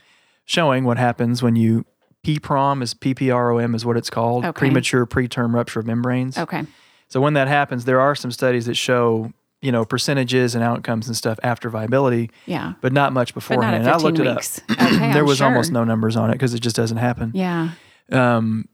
[0.46, 1.86] showing what happens when you
[2.26, 4.58] PPROM is PPROM is what it's called, Okay.
[4.60, 6.38] premature preterm rupture of membranes.
[6.38, 6.65] okay.
[7.10, 11.08] So when that happens, there are some studies that show, you know, percentages and outcomes
[11.08, 12.73] and stuff after viability, Yeah.
[12.82, 13.78] but not much beforehand.
[13.78, 14.62] And I looked weeks.
[14.67, 14.82] it up.
[14.84, 14.97] Okay.
[15.13, 15.47] there was sure.
[15.47, 17.32] almost no numbers on it because it just doesn't happen.
[17.34, 17.69] Yeah.
[18.12, 18.67] Um,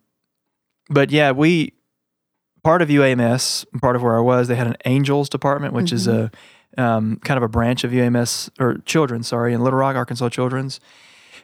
[0.90, 1.74] but yeah, we
[2.64, 6.08] part of UAMS, part of where I was, they had an angels department, which is
[6.08, 6.32] a
[6.78, 6.82] Mm-hmm.
[6.84, 10.80] um, kind of a branch of UAMS or children, sorry, in Little Rock, Arkansas Children's.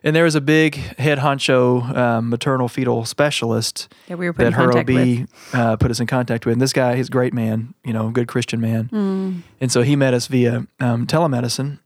[0.04, 4.46] And there was a big head honcho um, maternal fetal specialist that we were put
[4.46, 5.22] in that her contact with.
[5.54, 6.54] OB uh, put us in contact with.
[6.54, 8.90] And this guy, he's a great man, you know, a good Christian man.
[8.90, 9.42] Mm.
[9.62, 11.80] And so he met us via um, telemedicine.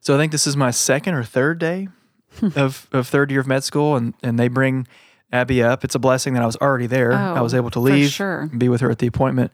[0.00, 1.88] so I think this is my second or third day
[2.56, 4.86] of, of third year of med school, and, and they bring
[5.32, 5.84] Abby up.
[5.84, 7.12] It's a blessing that I was already there.
[7.12, 8.42] I was Oh, able to leave, sure.
[8.42, 9.52] and be with her at the appointment.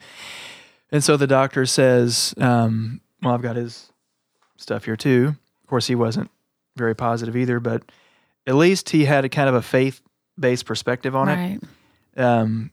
[0.92, 3.90] And so the doctor says, um, well, I've got his
[4.56, 5.36] stuff here too.
[5.62, 6.30] Of course, he wasn't
[6.76, 7.82] very positive either, but
[8.46, 10.00] at least he had a kind of a faith
[10.38, 11.60] based perspective on it
[12.16, 12.70] um,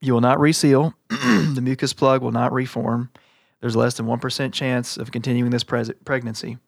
[0.00, 0.94] you will not reseal.
[1.08, 3.10] the mucus plug will not reform.
[3.60, 6.58] There's less than 1% chance of continuing this pres- pregnancy.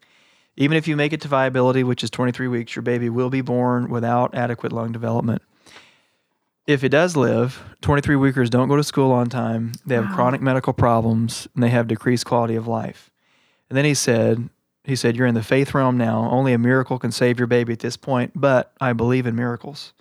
[0.57, 3.41] Even if you make it to viability, which is 23 weeks, your baby will be
[3.41, 5.43] born without adequate lung development.
[6.67, 9.73] if it does live, 23 weekers don't go to school on time.
[9.85, 10.15] They have Wow.
[10.15, 13.11] chronic medical problems and they have decreased quality of life.
[13.69, 14.49] And then he said,
[14.85, 16.29] he said, you're in the faith realm now.
[16.31, 19.93] Only a miracle can save your baby at this point, but I believe in miracles.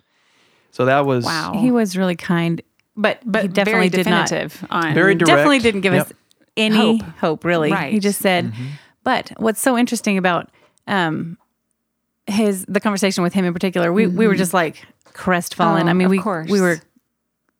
[0.70, 1.52] So that was Wow.
[1.56, 2.60] He was really kind,
[2.96, 4.28] but but he definitely very did not.
[4.28, 5.28] definitive on Very direct.
[5.28, 6.12] Definitely didn't give us
[6.56, 7.16] any Hope.
[7.18, 7.70] hope, really.
[7.70, 7.92] Right.
[7.92, 8.64] He just said, Mm-hmm.
[9.04, 10.50] but what's so interesting about
[10.86, 11.36] um,
[12.26, 15.86] his the conversation with him in particular, we we were just like crestfallen.
[15.86, 16.48] Oh, I mean, of we course.
[16.50, 16.78] we were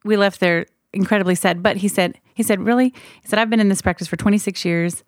[0.05, 1.63] we left there incredibly sad.
[1.63, 2.89] But he said he said really
[3.23, 5.05] he said I've been in this practice for 26 years,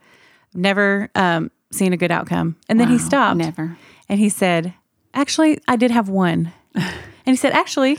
[0.54, 2.56] never um, seen a good outcome.
[2.68, 3.36] And then he stopped.
[3.36, 3.76] never.
[4.08, 4.74] And he said,
[5.12, 6.52] actually, I did have one.
[6.74, 7.98] and he said, actually,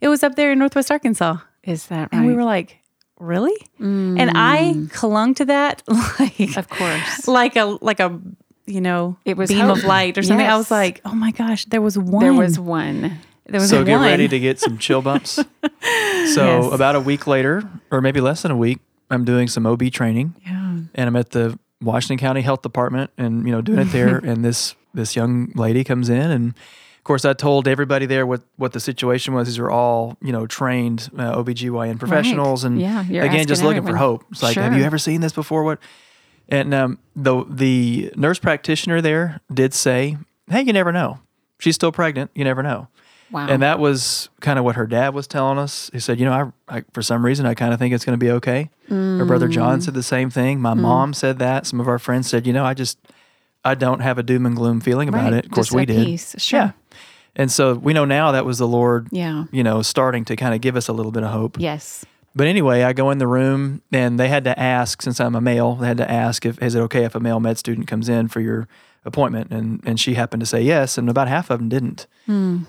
[0.00, 1.38] it was up there in Northwest Arkansas.
[1.64, 2.12] Is that right?
[2.12, 2.78] And we were like,
[3.18, 3.56] really?
[3.78, 4.92] And I mm.
[4.92, 5.82] clung to that
[6.20, 7.26] like of course.
[7.26, 8.18] like a like a
[8.66, 9.78] you know It was beam hope.
[9.78, 10.46] of light or something.
[10.46, 12.22] I was like, oh my gosh, there was one.
[12.22, 13.18] There was one.
[13.46, 13.86] there was so one.
[13.86, 15.32] get ready to get some chill bumps.
[15.32, 15.44] so
[15.82, 16.72] Yes.
[16.72, 18.78] about a week later, or maybe less than a week,
[19.10, 20.34] I'm doing some OB training.
[20.46, 20.78] Yeah.
[20.94, 24.18] and I'm at the Washington County Health Department and you know doing it there.
[24.24, 28.42] And this this young lady comes in and of course I told everybody there what
[28.56, 29.48] what the situation was.
[29.48, 33.96] These are all you know trained uh, OBGYN professionals and Yeah, again just looking for
[33.96, 34.24] hope.
[34.30, 35.64] It's like have you ever seen this before?
[35.64, 35.78] What?
[36.48, 40.16] And um, the the nurse practitioner there did say
[40.50, 41.20] hey you never know.
[41.58, 42.30] She's still pregnant.
[42.34, 42.88] You never know
[43.30, 43.46] Wow.
[43.48, 45.90] and that was kind of what her dad was telling us.
[45.92, 48.18] He said, you know, I, I for some reason I kind of think it's going
[48.18, 48.70] to be okay.
[48.88, 49.52] Her brother Mm.
[49.52, 50.60] John said the same thing.
[50.60, 51.66] My mom said that.
[51.66, 52.98] Some of our friends said, you know, I just
[53.64, 55.44] I don't have a doom and gloom feeling about Right, it.
[55.46, 56.06] Of course, just we did.
[56.06, 56.58] peace, sure.
[56.60, 56.70] Yeah.
[57.36, 59.44] And so we know now that was the Lord, Yeah.
[59.52, 61.56] you know, starting to kind of give us a little bit of hope.
[61.60, 62.04] Yes.
[62.34, 65.40] But anyway, I go in the room and they had to ask, since I'm a
[65.40, 68.08] male, they had to ask if is it okay if a male med student comes
[68.08, 68.68] in for your
[69.08, 72.06] appointment, and and she happened to say yes, and about half of them didn't.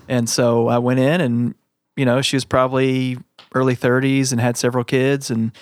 [0.08, 1.54] And so I went in, and
[1.96, 3.18] you know she was probably
[3.54, 5.52] early 30s and had several kids, and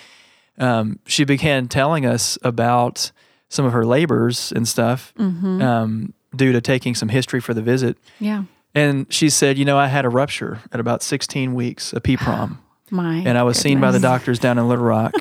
[0.57, 3.11] um, she began telling us about
[3.49, 7.97] some of her labors and stuff um, due to taking some history for the visit.
[8.19, 8.43] Yeah.
[8.75, 12.57] And she said, you know, I had a rupture at about 16 weeks, a PPROM
[12.91, 13.15] My.
[13.25, 15.13] and I was seen by the doctors down in Little Rock,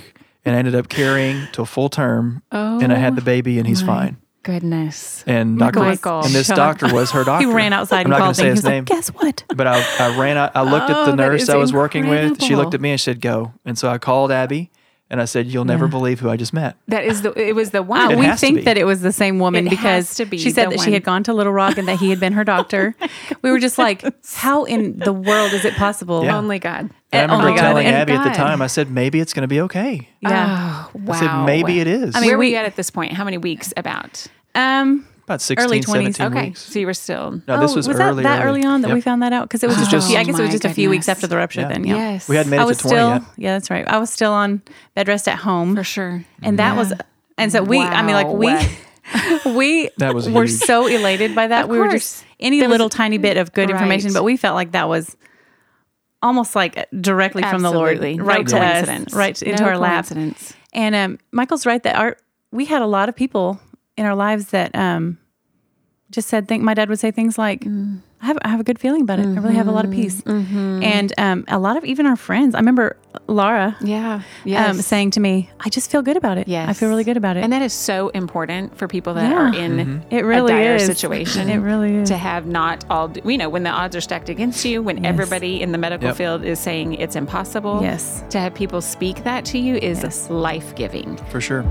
[0.44, 3.66] and I ended up carrying to a full term, and I had the baby, and
[3.66, 4.16] he's my fine.
[4.42, 5.24] Goodness.
[5.26, 5.80] And Dr.
[5.80, 6.20] Michael.
[6.24, 7.46] and this doctor was her doctor.
[7.46, 9.08] He ran outside I'm and not called going to say his was like, name, guess
[9.08, 9.44] what?
[9.54, 10.52] but I, I ran out.
[10.54, 12.42] I looked at Oh, the nurse I was working with.
[12.42, 14.70] She looked at me and said, "Go." And so I called Abby,
[15.10, 15.90] and I said, "You'll never Yeah.
[15.90, 17.32] believe who I just met." That is the.
[17.32, 18.00] It was the one.
[18.00, 18.62] Uh, It we has to think be.
[18.64, 20.92] that it was the same woman It because to be she said the that she
[20.92, 22.94] had gone to Little Rock and that he had been her doctor.
[23.42, 26.24] we were just like, how in the world is it possible?
[26.24, 26.36] Yeah.
[26.36, 26.90] Only God.
[27.10, 27.62] And I Oh remember my God.
[27.68, 30.84] telling And Abby at the time, I said, "Maybe it's going to be okay." Yeah.
[30.86, 31.14] Oh, wow.
[31.14, 33.12] I said, "Maybe it is." I mean, Where were we- at at this point?
[33.14, 34.26] How many weeks about?
[34.54, 36.16] Um, about 16, early 20s.
[36.16, 36.46] 17 Okay.
[36.48, 36.60] weeks.
[36.62, 37.40] So you were still.
[37.46, 38.94] No, this oh, was, that early, that early on that Yep.
[38.94, 40.42] we found that out because it was This just was a few, I guess it
[40.42, 41.60] was Oh just my a few weeks after the rupture.
[41.62, 41.68] Yeah.
[41.68, 42.28] Then yeah, Yes.
[42.28, 43.22] We hadn't made I it was to 20 still yet.
[43.36, 43.86] yeah, that's right.
[43.86, 44.62] I was still on
[44.94, 46.24] bed rest at home For sure.
[46.42, 46.92] and that was
[47.36, 48.48] and so we I mean like we
[49.54, 50.58] we That was were huge.
[50.58, 51.64] so elated by that.
[51.64, 54.36] Of we were just any There was- little tiny bit of good information, but we
[54.36, 55.16] felt like that was
[56.22, 58.14] almost like directly from the Absolutely.
[58.16, 60.06] Lord, No right to us, right into No our lap.
[60.72, 62.16] And um, Michael's right that our
[62.50, 63.60] we had a lot of people
[63.98, 65.18] in our lives that um,
[66.10, 67.66] just said think my dad would say things like
[68.20, 69.26] I have I have a good feeling about it.
[69.26, 70.22] I really have a lot of peace.
[70.26, 72.54] And um, a lot of even our friends.
[72.54, 72.96] I remember
[73.28, 74.22] Laura Yeah.
[74.44, 74.70] Yes.
[74.70, 76.48] um, saying to me, "I just feel good about it.
[76.48, 76.68] Yes.
[76.68, 79.50] I feel really good about it." And that is so important for people that Yeah.
[79.50, 81.48] are in it really a dire is situation.
[81.50, 82.08] It really is.
[82.08, 85.60] to have not all you know when the odds are stacked against you when everybody
[85.60, 86.16] in the medical Yep.
[86.16, 88.24] field is saying it's impossible Yes.
[88.30, 90.28] to have people speak that to you is Yes.
[90.30, 91.64] life-giving for sure.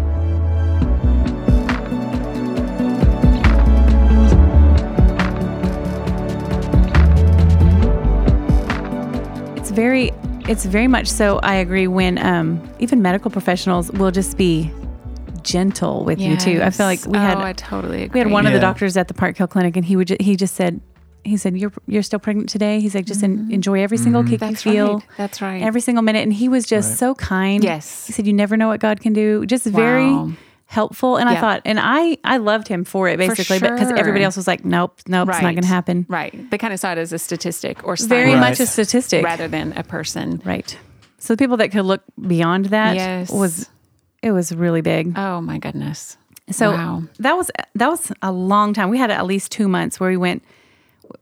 [9.77, 10.11] Very,
[10.49, 11.39] it's very much so.
[11.43, 11.87] I agree.
[11.87, 12.47] When um,
[12.79, 14.71] even medical professionals will just be
[15.43, 16.61] gentle with you too.
[16.61, 18.19] I feel like we oh, had I totally agree.
[18.19, 20.17] we had one of the doctors at the Park Hill Clinic, and he would ju-
[20.19, 20.81] he just said
[21.23, 22.79] he said you're you're still pregnant today.
[22.79, 24.93] He's like just en- enjoy every single kick That's you feel.
[24.95, 25.03] right.
[25.17, 25.61] That's right.
[25.61, 26.97] Every single minute, and he was just Right.
[26.99, 27.63] so kind.
[27.63, 28.07] Yes.
[28.07, 29.45] he said you never know what God can do.
[29.45, 30.31] Just very Wow.
[30.67, 33.97] Helpful, and I thought, and I I loved him for it basically, because sure.
[33.97, 36.05] everybody else was like, nope, nope, it's not going to happen.
[36.09, 39.23] right they kind of saw it as a statistic or Very science much a statistic,
[39.23, 40.77] rather than a person right?
[41.19, 43.31] So the people that could look beyond that Yes.
[43.31, 43.69] was
[44.21, 45.17] it was really big.
[45.17, 46.17] oh my goodness
[46.51, 48.89] So wow that was that was a long time.
[48.89, 50.43] We had at least two months where we went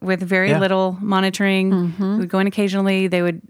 [0.02, 0.60] with very Yeah.
[0.60, 1.72] little monitoring.
[1.72, 2.20] Mm-hmm.
[2.20, 3.08] We'd go in occasionally.
[3.08, 3.42] They would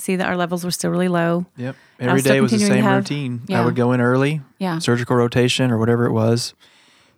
[0.00, 1.46] see that our levels were still really low.
[1.56, 1.76] Yep.
[2.00, 3.42] Every day was the same have- routine.
[3.46, 3.60] Yeah.
[3.62, 4.78] I would go in early, Yeah.
[4.78, 6.54] surgical rotation or whatever it was.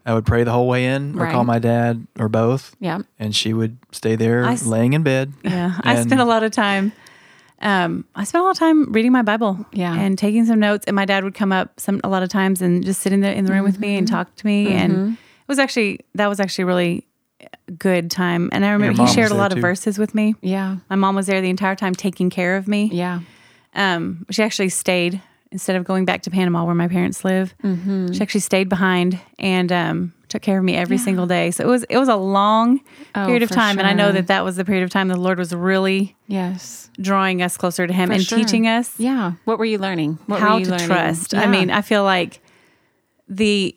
[0.05, 2.75] I would pray the whole way in or call my dad or both.
[2.81, 5.33] yeah And she would stay there I laying in bed.
[5.45, 6.93] Yeah, I spent a lot of time
[7.61, 9.95] um, I spent a lot of time reading my Bible, Yeah.
[9.95, 10.85] and taking some notes.
[10.89, 13.21] And my dad would come up some a lot of times and just sit in
[13.21, 14.17] the in the room with me and Mm-hmm.
[14.17, 14.73] talk to me.
[14.73, 15.17] And it
[15.49, 17.07] was actually that was actually really
[17.79, 18.49] good time.
[18.53, 20.35] And I remember he shared a there lot of verses with me.
[20.41, 20.77] Yeah.
[20.91, 22.91] My mom was there the entire time taking care of me.
[22.93, 23.21] Yeah.
[23.75, 27.55] Um, she actually stayed instead of going back to Panama where my parents live.
[27.63, 28.13] Mm-hmm.
[28.13, 31.51] She actually stayed behind and um, took care of me every single day.
[31.51, 32.81] So it was it was a long
[33.15, 35.09] Oh, period of for time, and I know that that was the period of time
[35.09, 36.91] the Lord was really Yes.
[36.99, 38.39] drawing us closer to Him For and sure.
[38.39, 39.33] teaching us Yeah.
[39.45, 40.19] What were you learning?
[40.27, 40.87] What were how you to learning?
[40.87, 41.35] trust.
[41.35, 42.41] I mean, I feel like
[43.29, 43.77] the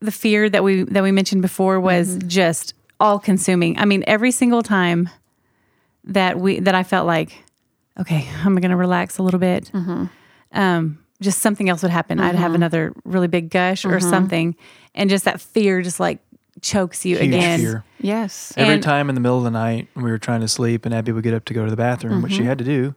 [0.00, 2.28] the fear that we that we mentioned before was Mm-hmm.
[2.28, 3.78] just all consuming.
[3.78, 5.08] I mean, every single time
[6.04, 7.32] that we that I felt like,
[7.98, 9.70] okay, I'm going to relax a little bit.
[9.74, 10.04] Mm-hmm.
[10.52, 12.20] Um, just something else would happen.
[12.20, 14.10] I'd have another really big gush or Mm-hmm.
[14.10, 14.56] something,
[14.94, 16.18] and just that fear just like
[16.62, 17.58] chokes you Huge again.
[17.60, 17.84] fear.
[18.00, 18.52] yes.
[18.56, 20.86] Every And- time in the middle of the night when we were trying to sleep
[20.86, 22.48] and Abby would get up to go to the bathroom, which she Mm-hmm.
[22.48, 22.94] had to do,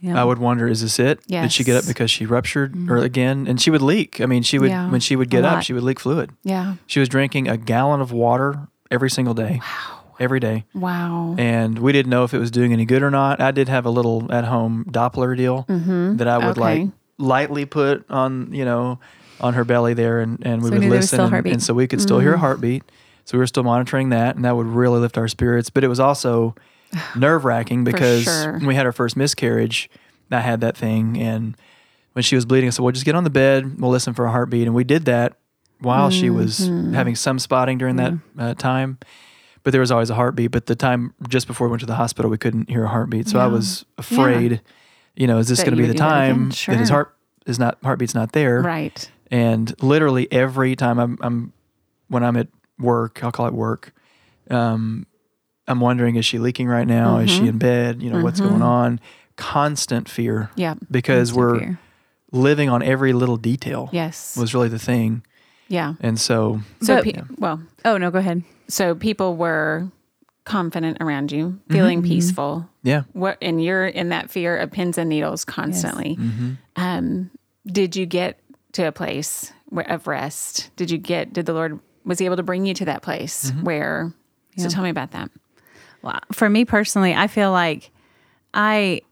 [0.00, 0.20] Yeah.
[0.20, 1.20] I would wonder, is this it?
[1.26, 3.46] Did she get up because she ruptured or again?
[3.48, 4.20] And she would leak.
[4.20, 4.88] I mean, she would, Yeah.
[4.90, 6.30] when she would get up, she would leak fluid.
[6.44, 6.74] Yeah.
[6.86, 9.60] She was drinking a gallon of water every single day.
[9.60, 10.00] Wow.
[10.18, 10.64] Every day.
[10.74, 11.34] Wow.
[11.38, 13.40] And we didn't know if it was doing any good or not.
[13.40, 16.84] I did have a little at home Doppler deal that I would Okay.
[16.84, 18.98] like lightly put on, you know,
[19.40, 21.86] on her belly there and, and we So would was listen and, and so we
[21.86, 22.82] could still hear a heartbeat.
[23.26, 25.68] So we were still monitoring that and that would really lift our spirits.
[25.68, 26.54] But it was also
[27.16, 28.52] nerve wracking because sure.
[28.52, 29.90] when we had our first miscarriage,
[30.30, 31.56] I had that thing and
[32.14, 34.24] when she was bleeding, I said, Well just get on the bed, we'll listen for
[34.24, 34.66] a heartbeat.
[34.66, 35.36] And we did that
[35.80, 36.94] while she was Mm-hmm.
[36.94, 38.98] having some spotting during that uh, time
[39.62, 40.52] but there was always a heartbeat.
[40.52, 43.26] But the time just before we went to the hospital, we couldn't hear a heartbeat.
[43.26, 44.60] So I was afraid,
[45.16, 47.58] you know, is this going to be the do that time that his heart is
[47.58, 48.62] not heartbeat's not there?
[48.62, 49.10] Right.
[49.28, 51.52] And literally every time I'm, I'm
[52.06, 52.46] when I'm at
[52.78, 53.92] work, I'll call it work.
[54.52, 55.04] Um,
[55.66, 57.18] I'm wondering, is she leaking right now?
[57.18, 57.42] Is Mm-hmm.
[57.42, 58.02] she in bed?
[58.04, 59.00] You know, what's going on?
[59.34, 60.74] Constant fear Yeah.
[60.88, 61.78] because we're fear.
[62.30, 63.90] living on every little detail.
[63.92, 64.36] Yes.
[64.36, 65.24] was really the thing.
[65.68, 65.94] Yeah.
[66.00, 68.42] And so So, But- pe- well, Oh no, go ahead.
[68.68, 69.88] so people were
[70.44, 72.08] confident around you, feeling Mm-hmm.
[72.08, 72.68] peaceful.
[72.82, 76.16] yeah, What and you're in that fear of pins and needles constantly.
[76.16, 76.52] Mm-hmm.
[76.76, 77.30] Um,
[77.66, 78.38] did you get
[78.72, 80.70] to a place where, of rest?
[80.76, 81.32] Did you get?
[81.32, 83.64] Did the Lord was He able to bring you to that place Mm-hmm.
[83.64, 84.12] where?
[84.58, 85.30] So tell me about that.
[86.02, 87.90] Well, for me personally, I feel like
[88.54, 89.02] I,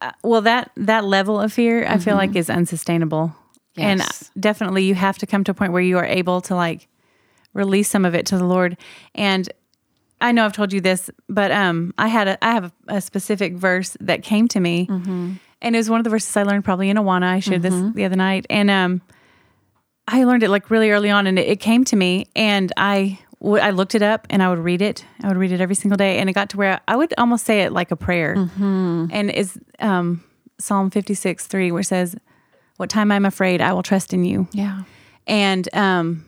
[0.00, 3.36] uh, well, that that level of fear, I feel like is unsustainable,
[3.76, 4.00] and
[4.38, 6.88] definitely you have to come to a point where you are able to like
[7.52, 8.76] release some of it to the Lord.
[9.14, 9.48] And
[10.20, 13.00] I know I've told you this, but um, I had a I have a, a
[13.00, 16.64] specific verse that came to me, and it was one of the verses I learned
[16.64, 17.24] probably in Awana.
[17.24, 19.02] I shared this the other night, and um,
[20.06, 23.18] I learned it like really early on, and it, it came to me, and I
[23.42, 25.04] I looked it up, and I would read it.
[25.22, 27.44] I would read it every single day, and it got to where I would almost
[27.44, 28.34] say it like a prayer,
[29.12, 30.22] and it's um,
[30.58, 32.16] Psalm fifty six three, where it says,
[32.76, 34.82] "What time I'm afraid, I will trust in you." Yeah.
[35.26, 36.24] and um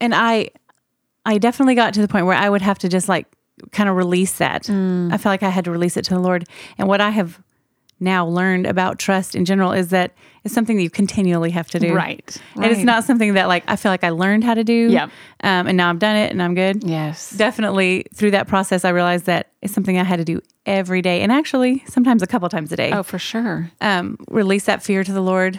[0.00, 0.50] and i
[1.24, 3.26] i definitely got to the point where i would have to just like
[3.72, 4.68] kind of release that
[5.12, 6.44] i felt like i had to release it to the lord
[6.76, 7.40] and what i have
[8.00, 10.12] now learned about trust in general is that
[10.44, 12.36] it's something that you continually have to do Right.
[12.56, 15.10] and it's not something that like i feel like i learned how to do Yep.
[15.42, 17.30] um, and now i've done it and i'm good Yes.
[17.30, 21.20] definitely through that process i realized that it's something i had to do every day
[21.22, 23.70] and actually sometimes a couple times a day Oh, for sure.
[23.80, 25.58] um, release that fear to the Lord,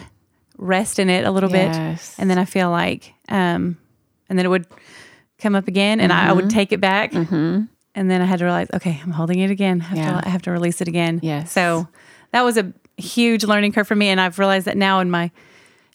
[0.56, 1.72] rest in it a little bit,
[2.18, 3.76] and then I feel like, um,
[4.28, 4.66] and then it would
[5.38, 6.36] come up again, and I, I Mm-hmm.
[6.36, 9.80] would take it back, and then I had to realize, okay, I'm holding it again.
[9.80, 10.20] I have, Yeah.
[10.20, 11.18] to, I have to release it again.
[11.22, 11.50] Yes.
[11.50, 11.88] So
[12.32, 15.30] that was a huge learning curve for me, and I've realized that now in my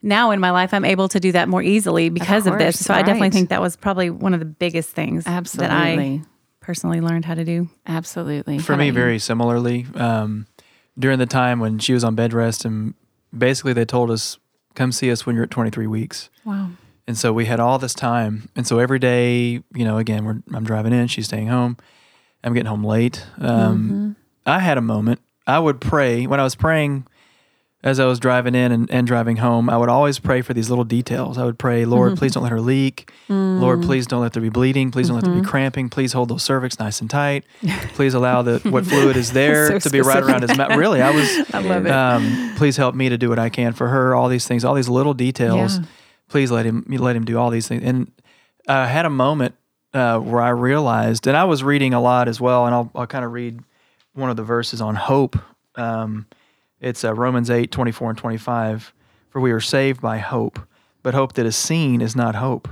[0.02, 2.78] now in my life, I'm able to do that more easily because of, this.
[2.78, 6.22] course, So I definitely think that was probably one of the biggest things that I
[6.60, 7.70] personally learned how to do.
[7.88, 8.60] Absolutely.
[8.60, 8.92] for How me you?
[8.92, 10.46] very similarly um,
[11.00, 12.94] during the time when she was on bed rest and
[13.36, 14.38] basically they told us
[14.76, 16.70] come see us when you're at 23 weeks Wow.
[17.08, 20.42] and so we had all this time and so every day you know again we're,
[20.54, 21.78] i'm driving in she's staying home
[22.44, 26.56] i'm getting home late um, i had a moment i would pray when i was
[26.56, 27.06] praying
[27.86, 30.70] as I was driving in and, and driving home, I would always pray for these
[30.72, 31.38] little details.
[31.38, 33.12] I would pray, Lord, please don't let her leak.
[33.30, 34.90] Lord, please don't let there be bleeding.
[34.90, 35.90] Please don't let there be cramping.
[35.90, 37.46] Please hold those cervix nice and tight.
[37.94, 40.76] Please allow the what fluid is there So to be right around his mouth.
[40.76, 41.30] Really, I was.
[41.54, 41.92] I love it.
[41.92, 44.16] Um, please help me to do what I can for her.
[44.16, 45.78] All these things, all these little details.
[45.78, 45.86] Yeah.
[46.28, 47.84] Please let him let him do all these things.
[47.84, 48.12] And
[48.68, 49.54] I had a moment
[49.94, 52.66] uh, where I realized, and I was reading a lot as well.
[52.66, 53.60] And I'll I'll kind of read
[54.16, 55.38] one of the verses on hope.
[55.76, 56.26] Um,
[56.82, 58.94] it's uh, Romans 8, 24 and 25.
[59.30, 60.60] For we are saved by hope,
[61.04, 62.70] but hope that is seen is not hope.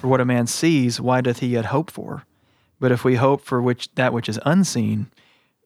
[0.00, 2.24] For what a man sees, why doth he yet hope for?
[2.80, 5.10] But if we hope for which that which is unseen,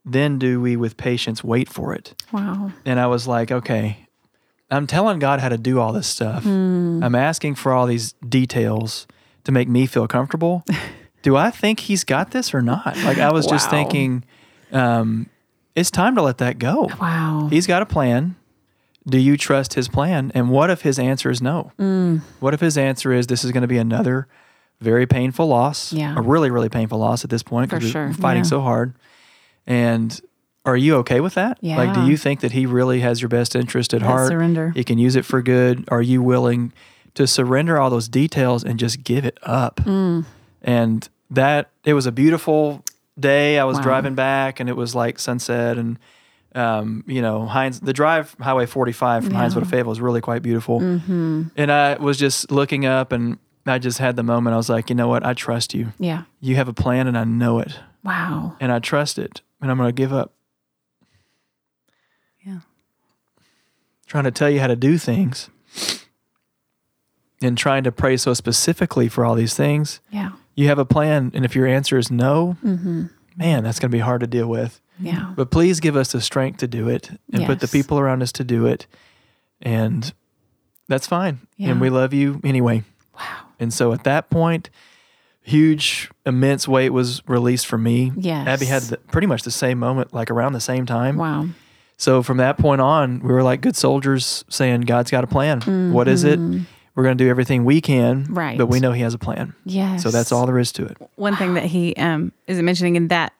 [0.04, 2.20] then do we with patience wait for it.
[2.32, 2.72] Wow.
[2.84, 4.08] And I was like, okay,
[4.70, 6.44] I'm telling God how to do all this stuff.
[6.44, 7.02] Hmm.
[7.02, 9.06] I'm asking for all these details
[9.44, 10.64] to make me feel comfortable.
[11.22, 12.96] do I think He's got this or not?
[12.98, 14.24] Like, I was just thinking,
[14.72, 15.28] um,
[15.74, 16.88] it's time to let that go.
[17.00, 17.48] Wow.
[17.50, 18.36] He's got a plan.
[19.06, 20.30] Do you trust his plan?
[20.34, 21.72] And what if his answer is no?
[21.78, 22.20] Mm.
[22.40, 24.28] What if his answer is this is going to be another
[24.80, 25.92] very painful loss?
[25.92, 26.14] Yeah.
[26.16, 28.08] A really, really painful loss at this point because sure.
[28.08, 28.48] we're fighting Yeah.
[28.50, 28.94] so hard.
[29.66, 30.20] And
[30.66, 31.58] are you okay with that?
[31.62, 31.78] Yeah.
[31.78, 34.28] Like, do you think that he really has your best interest at That heart?
[34.28, 34.70] surrender.
[34.74, 35.84] He can use it for good.
[35.88, 36.72] Are you willing
[37.14, 39.76] to surrender all those details and just give it up?
[39.76, 40.26] Mm.
[40.62, 42.84] And that, it was a beautiful
[43.20, 43.58] day.
[43.58, 43.82] I was Wow.
[43.84, 45.98] driving back and it was like sunset and,
[46.54, 49.40] um, you know, Heinz, the drive Highway 45 from Yeah.
[49.46, 50.80] Hindsville to Fayetteville was really quite beautiful.
[50.80, 51.42] Mm-hmm.
[51.56, 54.54] And I was just looking up and I just had the moment.
[54.54, 55.24] I was like, you know what?
[55.24, 55.92] I trust you.
[55.98, 56.22] Yeah.
[56.40, 57.78] You have a plan and I know it.
[58.02, 58.56] Wow.
[58.60, 59.42] And I trust it.
[59.60, 60.32] And I'm going to give up.
[62.44, 62.60] Yeah.
[64.06, 65.50] Trying to tell you how to do things
[67.42, 70.00] and trying to pray so specifically for all these things.
[70.10, 70.30] Yeah.
[70.60, 71.30] You have a plan.
[71.34, 73.06] And if your answer is no, Mm-hmm.
[73.36, 74.80] man, that's going to be hard to deal with.
[74.98, 75.32] Yeah.
[75.34, 78.32] But please give us the strength to do it and put the people around us
[78.32, 78.86] to do it.
[79.62, 80.12] And
[80.88, 81.38] that's fine.
[81.56, 81.70] Yeah.
[81.70, 82.82] And we love you anyway.
[83.18, 83.46] Wow.
[83.58, 84.68] And so at that point,
[85.42, 88.12] huge, immense weight was released for me.
[88.16, 88.46] Yes.
[88.46, 91.16] Abby had the, pretty much the same moment, like around the same time.
[91.16, 91.46] Wow.
[91.96, 95.92] So from that point on, we were like good soldiers saying, God's got a plan.
[95.92, 96.38] What is it?
[96.94, 98.24] We're going to do everything we can.
[98.24, 98.58] Right.
[98.58, 99.54] But we know He has a plan.
[99.64, 100.02] Yes.
[100.02, 100.96] So that's all there is to it.
[101.16, 103.32] One thing that he um, is mentioning in that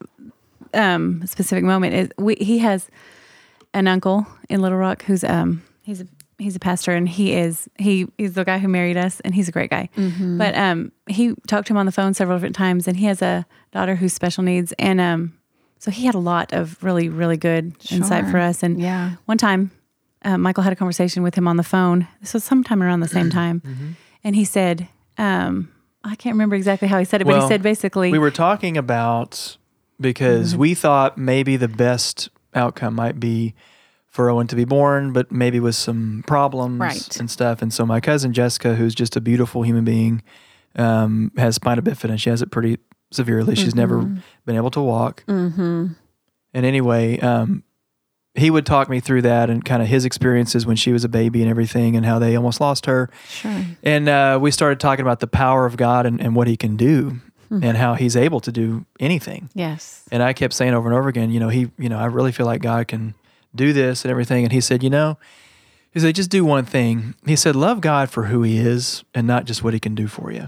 [0.73, 2.89] um, specific moment is we, he has
[3.75, 6.07] an uncle in Little Rock who's um, he's a
[6.39, 9.49] he's a pastor and he is he he's the guy who married us and he's
[9.49, 9.89] a great guy.
[9.97, 10.39] Mm-hmm.
[10.39, 13.21] But um, he talked to him on the phone several different times and he has
[13.21, 15.37] a daughter who's special needs and um,
[15.79, 18.63] so he had a lot of really really good insight for us.
[18.63, 19.13] And Yeah.
[19.27, 19.71] one time,
[20.25, 22.07] uh, Michael had a conversation with him on the phone.
[22.21, 23.89] This was sometime around the same time, Mm-hmm.
[24.25, 25.71] and he said, um,
[26.05, 28.77] I can't remember exactly how he said it, but he said basically, We were talking
[28.77, 29.57] about
[30.01, 30.61] because Mm-hmm.
[30.61, 33.55] we thought maybe the best outcome might be
[34.07, 37.17] for Owen to be born, but maybe with some problems Right.
[37.21, 37.63] and stuff.
[37.63, 40.23] And so my cousin Jessica, who's just a beautiful human being,
[40.75, 42.79] um, has spina bifida and she has it pretty
[43.13, 43.55] severely.
[43.55, 44.03] She's never
[44.47, 45.25] been able to walk.
[45.29, 45.87] Mm-hmm.
[46.55, 47.63] And anyway, um,
[48.35, 51.09] he would talk me through that and kind of his experiences when she was a
[51.09, 53.11] baby and everything and how they almost lost her.
[53.29, 53.65] Sure.
[53.83, 56.77] And uh, we started talking about the power of God and, and what he can
[56.77, 57.19] do
[57.51, 59.51] and how he's able to do anything.
[59.55, 60.05] Yes.
[60.13, 62.31] And I kept saying over and over again, you know, he, you know, I really
[62.31, 63.15] feel like God can
[63.57, 64.45] do this and everything.
[64.45, 65.19] And he said, you know,
[65.93, 67.17] he said, just do one thing.
[67.27, 70.07] He said, love God for who he is and not just what he can do
[70.07, 70.43] for you.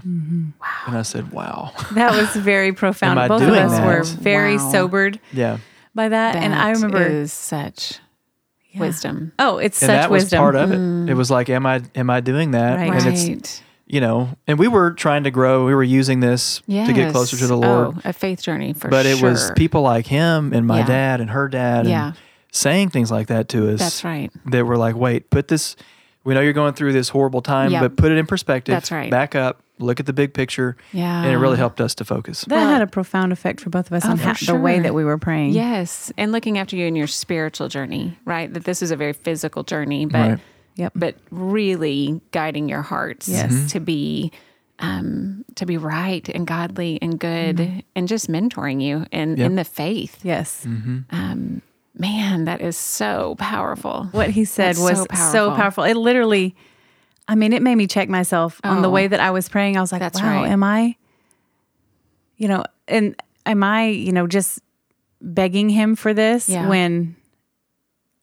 [0.61, 0.67] Wow.
[0.87, 1.73] And I said, wow.
[1.91, 3.19] that was very profound.
[3.19, 3.85] Am I Both of us that?
[3.85, 4.71] were very Wow.
[4.71, 5.57] sobered yeah.
[5.95, 7.99] By that, and I That remember, is such
[8.71, 8.79] Yeah.
[8.81, 9.31] wisdom.
[9.39, 10.39] oh, it's And such that was wisdom.
[10.39, 10.77] part of it.
[10.79, 11.09] Mm.
[11.09, 12.77] It was like, am I, am I doing that?
[12.77, 12.91] Right.
[12.91, 13.29] And Right.
[13.29, 15.65] it's, you know, and we were trying to grow.
[15.65, 17.95] We were using this to get closer to the Lord.
[17.97, 19.15] Oh, a faith journey for but sure.
[19.15, 20.85] But it was people like him and my Yeah.
[20.87, 22.07] dad and her dad Yeah.
[22.07, 22.15] and
[22.51, 24.31] saying things like that to us That's right.
[24.45, 25.75] that were like wait put this
[26.23, 27.81] we know you're going through this horrible time Yep.
[27.81, 29.09] but put it in perspective That's right.
[29.11, 31.23] back up look at the big picture Yeah.
[31.23, 33.87] and it really helped us to focus That Well- had a profound effect for both
[33.87, 35.51] of us Oh, on for how, the way that we were praying.
[35.53, 38.51] Yes, and looking after you in your spiritual journey, right?
[38.53, 40.39] That this is a very physical journey, but Right.
[40.75, 40.93] Yep.
[40.95, 43.51] but really guiding your hearts Yes.
[43.53, 43.67] Mm-hmm.
[43.67, 44.31] to be
[44.79, 49.39] um, to be right and godly and good, and just mentoring you in Mm-hmm.
[49.41, 49.45] Yep.
[49.51, 50.19] in the faith.
[50.23, 50.65] Yes.
[50.65, 51.61] Um,
[51.97, 54.07] man, that is so powerful.
[54.11, 55.05] What he said That's was so so
[55.49, 55.55] powerful.
[55.55, 55.83] powerful.
[55.83, 56.55] It literally,
[57.27, 58.91] I mean, it made me check myself on the Oh.
[58.91, 59.77] way that I was praying.
[59.77, 60.51] I was like, That's wow, right.
[60.51, 60.95] am I,
[62.37, 64.59] you know, and am I, you know, just
[65.21, 66.67] begging him for this Yeah.
[66.67, 67.15] when,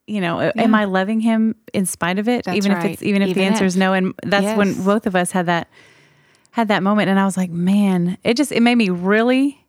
[0.07, 2.45] you know, am I loving him in spite of it?
[2.45, 3.93] That's even if it's, even if the Even answer is no.
[3.95, 4.59] And that's Yes.
[4.59, 5.69] when both of us had that,
[6.51, 7.09] had that moment.
[7.09, 9.65] And I was like, man, it just, it made me really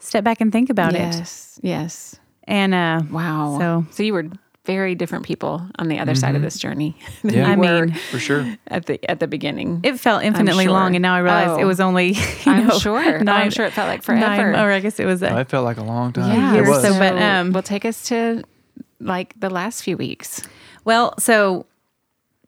[0.00, 0.98] step back and think about it.
[0.98, 2.16] yes, yes.
[2.44, 3.56] And, uh, Wow.
[3.58, 4.26] So- so you were
[4.74, 6.94] very different people on the other side of this journey.
[7.22, 7.46] than Yeah.
[7.46, 9.80] you I were mean, for sure at the at the beginning.
[9.82, 10.72] It felt infinitely sure.
[10.72, 11.58] long, and now I realize Oh.
[11.58, 12.12] it was only.
[12.46, 12.98] You I'm know, sure.
[13.28, 14.52] I'm sure it felt like nine- forever.
[14.68, 15.22] or I guess it was.
[15.22, 16.52] Oh, A, it felt like a long time yeah.
[16.52, 18.42] it years, was so- but, um, well, take us to
[19.00, 20.42] like the last few weeks.
[20.84, 21.66] well, so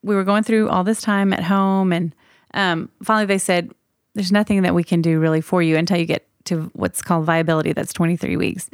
[0.02, 2.14] we were going through all this time at home, and
[2.54, 3.70] um, finally they said,
[4.14, 7.24] "There's nothing that we can do really for you until you get to what's called
[7.24, 7.72] viability.
[7.72, 8.68] That's 23 weeks."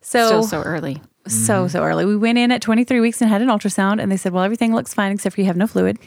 [0.00, 1.00] So Still so early.
[1.26, 2.04] So so early.
[2.04, 4.74] We went in at 23 weeks and had an ultrasound, and they said, "Well, everything
[4.74, 5.98] looks fine except for you have no fluid."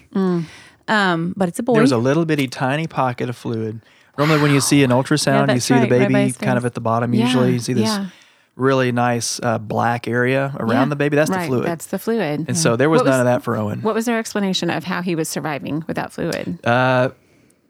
[0.90, 1.74] Um, but it's a boy.
[1.74, 3.82] there was a little bitty tiny pocket of fluid
[4.18, 6.38] normally when you see an ultrasound Yeah, you that's see the right, by baby his
[6.38, 6.68] kind of face.
[6.68, 8.08] at the bottom usually you see this yeah.
[8.56, 10.90] really nice uh, black area around Yeah.
[10.90, 11.16] the baby.
[11.18, 11.42] That's right.
[11.42, 11.66] the fluid.
[11.68, 12.46] That's the fluid.
[12.48, 13.82] and so there was What none was- of that for Owen.
[13.82, 16.66] What was their explanation of how he was surviving without fluid?
[16.66, 17.10] Uh,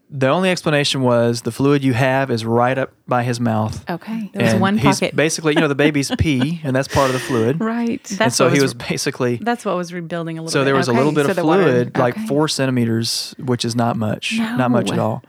[0.10, 3.84] the only explanation was the fluid you have is right up by his mouth.
[3.90, 4.30] Okay.
[4.34, 5.16] There was And one he's pocket.
[5.16, 7.60] basically, you know, the baby's pee, and that's part of the fluid.
[7.60, 8.02] Right.
[8.04, 9.36] That's and so what he was- was basically.
[9.38, 10.62] That's what was rebuilding a little So bit.
[10.62, 13.66] So there was a little bit so of the water- fluid, like four centimeters, which
[13.66, 15.24] is not much, not much at all.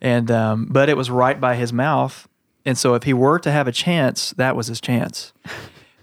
[0.00, 2.26] And um, but it was right by his mouth,
[2.64, 5.32] and so if he were to have a chance, that was his chance.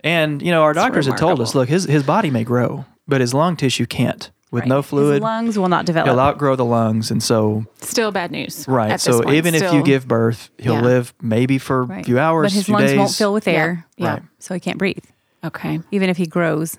[0.01, 3.19] And you know, our doctors had told us, look, his his body may grow, but
[3.19, 4.32] his lung tissue can't.
[4.51, 6.09] With no His fluid, lungs will not develop.
[6.09, 8.65] he'll outgrow the lungs, and so Still bad news.
[8.67, 8.89] right.
[8.89, 9.35] at this So point.
[9.35, 10.81] even if you give birth, he'll Yeah.
[10.81, 12.97] live maybe for a few hours, but his few lungs days.
[12.97, 14.09] won't fill with air, Yeah.
[14.13, 14.21] Right.
[14.39, 15.03] so he can't breathe,
[15.45, 15.81] Okay.
[15.91, 16.77] even if he grows.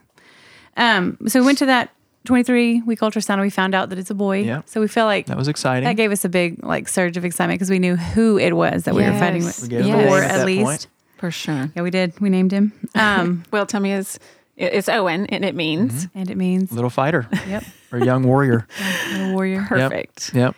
[0.77, 1.91] Um, so we went to that
[2.25, 4.41] 23 week ultrasound and we found out that it's a boy.
[4.43, 4.63] Yeah.
[4.67, 5.85] So we feel like That was exciting.
[5.85, 8.83] that gave us a big like surge of excitement because we knew who it was
[8.85, 9.63] that we were fighting with.
[9.63, 10.65] We gave him a Or at at least.
[10.65, 10.87] point.
[11.19, 11.71] For sure.
[11.77, 12.19] Yeah, we did.
[12.21, 12.73] We named him.
[12.95, 14.19] Um, Well, tell me is
[14.67, 18.67] it's Owen, and it means and it means Little fighter yep, or young warrior.
[19.13, 19.65] little warrior.
[19.69, 20.35] perfect.
[20.35, 20.55] Yep.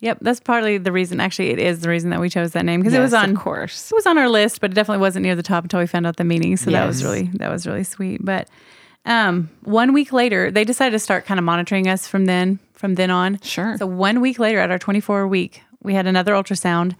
[0.00, 1.20] Yep, that's partly the reason.
[1.20, 3.36] Actually, it is the reason that we chose that name because it was on of
[3.36, 3.90] course.
[3.90, 6.06] it was on our list, but it definitely wasn't near the top until we found
[6.06, 6.56] out the meaning.
[6.56, 8.22] So that was really that was really sweet.
[8.24, 8.48] But
[9.06, 12.96] um, one week later, they decided to start kind of monitoring us from then from
[12.96, 13.40] then on.
[13.40, 13.76] Sure.
[13.78, 16.94] So one week later, at our 24 week, we had another ultrasound,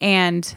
[0.00, 0.54] and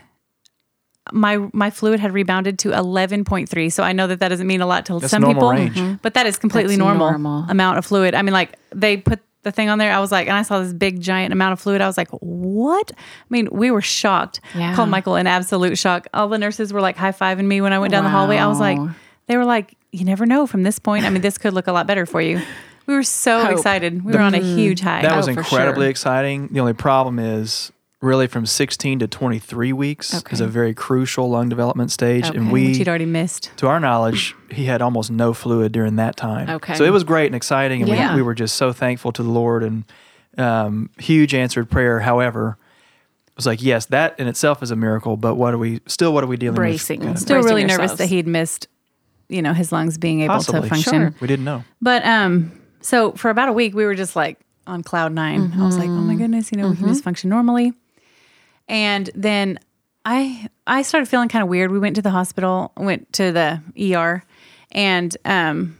[1.11, 3.71] my my fluid had rebounded to 11.3.
[3.71, 5.75] So I know that that doesn't mean a lot to That's some normal people, range.
[5.75, 5.95] Mm-hmm.
[6.01, 7.45] but that is completely normal, normal.
[7.49, 8.15] amount of fluid.
[8.15, 9.93] I mean, like they put the thing on there.
[9.93, 11.79] I was like, and I saw this big giant amount of fluid.
[11.79, 12.91] I was like, what?
[12.95, 14.41] I mean, we were shocked.
[14.55, 14.75] Yeah.
[14.75, 16.07] Called Michael in absolute shock.
[16.13, 18.37] All the nurses were like high fiving me when I went down the hallway.
[18.37, 18.79] I was like,
[19.27, 21.05] they were like, you never know from this point.
[21.05, 22.41] I mean, this could look a lot better for you.
[22.87, 23.51] We were so Hope.
[23.53, 24.03] excited.
[24.03, 24.57] We were on a mm-hmm.
[24.57, 25.01] huge high.
[25.01, 25.89] That oh, was Oh, incredibly sure.
[25.89, 26.49] exciting.
[26.49, 27.71] The only problem is
[28.05, 32.25] really from 16 to 23 weeks is a very crucial lung development stage.
[32.25, 32.37] Okay.
[32.37, 33.51] And which we, he'd already missed.
[33.57, 36.49] to our knowledge, he had almost no fluid during that time.
[36.49, 36.75] Okay.
[36.75, 37.81] So it was great and exciting.
[37.81, 38.11] And Yeah.
[38.11, 39.83] we, we were just so thankful to the Lord and
[40.37, 41.99] um, huge answered prayer.
[41.99, 42.57] However,
[43.27, 46.13] it was like, yes, that in itself is a miracle, but what are we still,
[46.13, 46.99] what are we dealing Bracing.
[46.99, 47.07] with?
[47.07, 48.67] Kind of- Still Bracing really nervous that he'd missed,
[49.29, 50.61] you know, his lungs being able Possibly.
[50.61, 50.93] to function.
[50.93, 51.13] Sure.
[51.19, 51.63] we didn't know.
[51.81, 52.51] But um,
[52.81, 55.89] so for about a week, we were just like on cloud 9 I was like,
[55.89, 57.73] oh my goodness, you know, we can just function normally.
[58.68, 59.59] And then
[60.05, 61.72] I I started feeling kind of weird.
[61.72, 63.61] We went to the hospital, went to the
[63.95, 64.24] ER,
[64.72, 65.78] and um,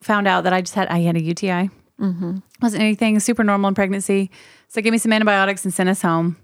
[0.00, 1.70] found out that I just had I had a UTI.
[1.98, 4.30] Wasn't anything super normal in pregnancy.
[4.68, 6.36] So they gave me some antibiotics and sent us home.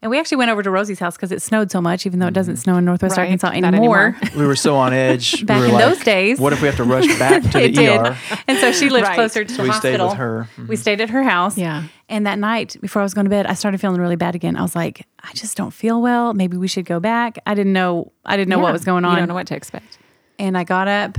[0.00, 2.26] And we actually went over to Rosie's house because it snowed so much, even though
[2.26, 3.24] it doesn't snow in Northwest Right.
[3.24, 4.16] Arkansas anymore.
[4.16, 4.20] anymore.
[4.36, 5.44] We were so on edge.
[5.46, 6.40] Back we in like, those days.
[6.40, 7.88] What if we have to rush back to the did.
[8.00, 8.16] ER?
[8.48, 9.14] And so she lived Right.
[9.14, 10.08] closer to So the we stayed hospital.
[10.08, 10.48] with her.
[10.56, 10.66] Mm-hmm.
[10.68, 11.56] We stayed at her house.
[11.58, 11.84] Yeah.
[12.12, 14.54] And that night, before I was going to bed, I started feeling really bad again.
[14.56, 16.34] I was like, I just don't feel well.
[16.34, 17.38] Maybe we should go back.
[17.46, 18.12] I didn't know.
[18.26, 18.64] I didn't know Yeah.
[18.64, 19.16] what was going You on.
[19.16, 19.98] don't know what to expect.
[20.38, 21.16] and I got up,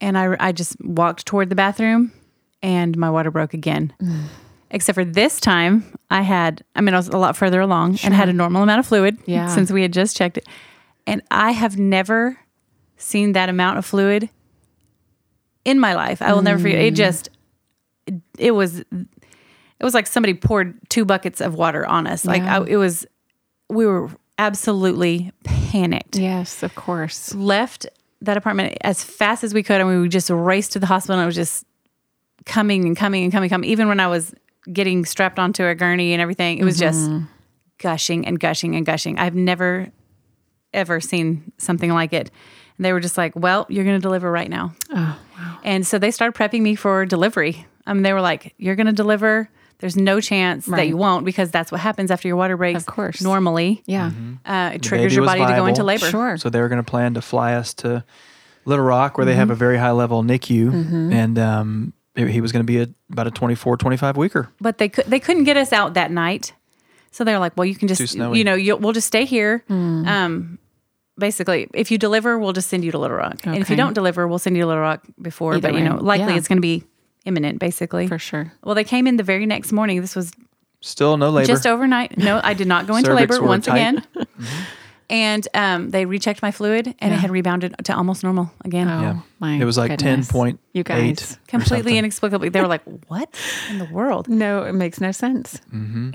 [0.00, 2.12] and I I just walked toward the bathroom,
[2.62, 3.92] and my water broke again.
[4.00, 4.24] Mm.
[4.70, 6.62] Except for this time, I had.
[6.76, 9.18] I mean, I was a lot further along and had a normal amount of fluid.
[9.26, 9.48] Yeah.
[9.48, 10.46] Since we had just checked it,
[11.06, 12.38] and I have never
[12.96, 14.30] seen that amount of fluid
[15.64, 16.22] in my life.
[16.22, 16.78] I will never forget.
[16.78, 16.86] Mm.
[16.88, 17.28] It just.
[18.06, 18.84] It, it was.
[19.82, 22.24] It was like somebody poured two buckets of water on us.
[22.24, 22.60] Like Yeah.
[22.60, 23.04] I, it was.
[23.68, 27.34] We were absolutely panicked Yes, of course.
[27.34, 27.86] left
[28.20, 31.24] that apartment as fast as we could and we just raced to the hospital and
[31.24, 31.64] it was just
[32.46, 34.34] coming and coming and coming coming even when i was
[34.72, 37.24] getting strapped onto a gurney and everything it was just mm-hmm.
[37.78, 39.88] gushing and gushing and gushing i've never
[40.72, 42.30] ever seen something like it
[42.78, 45.58] and they were just like well you're going to deliver right now Oh, wow.
[45.62, 48.86] and so they started prepping me for delivery I mean, they were like you're going
[48.86, 49.48] to deliver
[49.82, 52.86] there's no chance that you won't because that's what happens after your water breaks Of
[52.86, 53.20] course.
[53.20, 54.12] normally Yeah.
[54.46, 56.38] uh, it triggers your was body to go into labor Sure.
[56.38, 58.04] So they were going to plan to fly us to
[58.64, 62.52] Little Rock, where they have a very high level NICU, and um, he he was
[62.52, 64.48] going to be a, about a 24, 25 weeker.
[64.60, 66.54] but they could they couldn't get us out that night.
[67.10, 70.58] So they're like, "Well, you can just you know you we'll just stay here." Um,
[71.18, 73.94] basically, if you deliver, we'll just send you to Little Rock, and if you don't
[73.94, 75.54] deliver, we'll send you to Little Rock before.
[75.54, 76.38] Either but you know, likely yeah.
[76.38, 76.84] it's going to be
[77.24, 78.06] imminent, basically.
[78.08, 78.52] For sure.
[78.64, 80.00] Well, they came in the very next morning.
[80.00, 80.32] This was
[80.80, 81.46] Still no labor.
[81.46, 82.18] just overnight.
[82.18, 83.76] No, I did not go into labor once tight.
[83.76, 84.06] again.
[85.10, 87.18] And um, they rechecked my fluid, and Yeah.
[87.18, 88.88] it had rebounded to almost normal again.
[88.88, 89.16] Oh, Yeah.
[89.40, 90.30] my it was like goodness.
[90.32, 90.58] 10.8.
[90.72, 91.36] You guys.
[91.48, 93.28] Completely inexplicably, they were like, "What
[93.68, 95.60] in the world?" No, it makes no sense.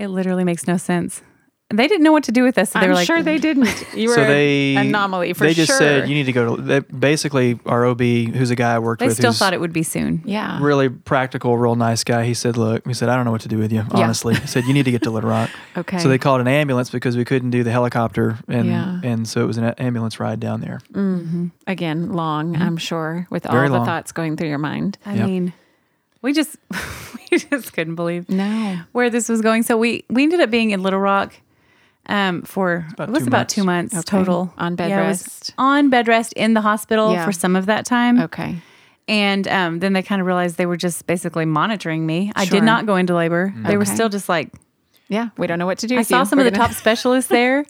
[0.00, 1.22] It literally makes no sense.
[1.70, 2.70] They didn't know what to do with us.
[2.70, 3.68] So they I'm were like, sure they didn't.
[3.94, 5.46] You were so they an anomaly for sure.
[5.48, 5.78] They just sure.
[5.78, 6.62] said you need to go to.
[6.62, 9.72] They, basically, our OB, who's a guy I worked They with, still thought it would
[9.72, 10.22] be soon.
[10.24, 10.58] yeah.
[10.62, 12.24] really practical, real nice guy.
[12.24, 14.02] He said, "Look," he said, "I don't know what to do with you, Yeah.
[14.04, 15.98] honestly." He said, "You need to get to Little Rock." Okay.
[15.98, 19.00] So they called an ambulance because we couldn't do the helicopter, and Yeah.
[19.04, 20.80] and so it was an ambulance ride down there.
[21.66, 23.56] Again, long, I'm sure, with all Mm-hmm.
[23.58, 23.86] Very the long.
[23.86, 24.98] thoughts going through your mind.
[25.06, 25.26] I Yep.
[25.26, 25.52] mean,
[26.22, 26.56] we just
[27.30, 28.80] we just couldn't believe No.
[28.92, 29.62] where this was going.
[29.64, 31.34] So we we ended up being in Little Rock
[32.08, 33.54] um, for about it was about months.
[33.54, 34.02] two months Okay.
[34.02, 35.54] total On bed Yeah, it was rest.
[35.58, 37.24] on bed rest in the hospital Yeah.
[37.24, 38.20] for some of that time.
[38.20, 38.56] Okay.
[39.06, 42.30] And um, then they kind of realized they were just basically monitoring me.
[42.36, 43.52] I did not go into labor.
[43.56, 44.50] They were still just like
[45.08, 45.28] Yeah.
[45.38, 45.94] We don't know what to do.
[45.94, 46.26] I with saw you.
[46.26, 47.64] some We're of the gonna- top specialists there,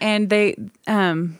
[0.00, 0.56] and they
[0.86, 1.38] um,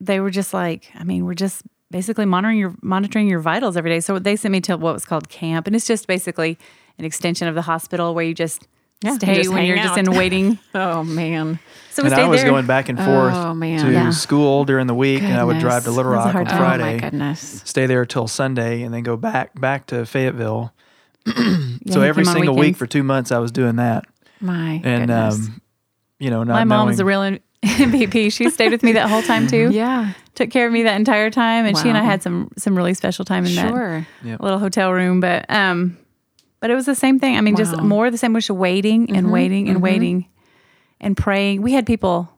[0.00, 3.90] they were just like, I mean, we're just basically monitoring your monitoring your vitals every
[3.90, 3.98] day.
[4.00, 6.56] So they sent me to what was called camp, and it's just basically
[6.98, 8.68] an extension of the hospital where you just
[9.02, 9.96] Yeah, stay just when you're out.
[9.96, 10.58] just in waiting.
[10.74, 11.58] Oh, man.
[11.90, 12.50] So we and stayed I was there.
[12.50, 13.84] going back and forth Oh, man.
[13.84, 14.10] to Yeah.
[14.10, 16.44] school during the week, and I would drive to Little That was a Rock on
[16.46, 16.54] time.
[16.54, 17.62] Oh, Friday, my goodness.
[17.64, 20.72] stay there till Sunday, and then go back back to Fayetteville.
[21.90, 24.04] So he every single week for two months, I was doing that,
[24.40, 25.34] My and goodness.
[25.48, 25.62] um,
[26.18, 27.20] you know, not My mom knowing, was a real
[27.62, 28.30] MVP.
[28.32, 29.70] She stayed with me that whole time too.
[29.72, 30.12] yeah.
[30.34, 32.94] Took care of me that entire time, and she and I had some some really
[32.94, 34.06] special time in that Sure.
[34.22, 35.20] little hotel room.
[35.20, 35.96] But um,
[36.60, 37.36] but it was the same thing.
[37.36, 37.82] I mean, just Wow.
[37.84, 39.30] more the same, was waiting and mm-hmm.
[39.30, 39.84] waiting and mm-hmm.
[39.84, 40.26] waiting
[41.00, 41.62] and praying.
[41.62, 42.30] We had people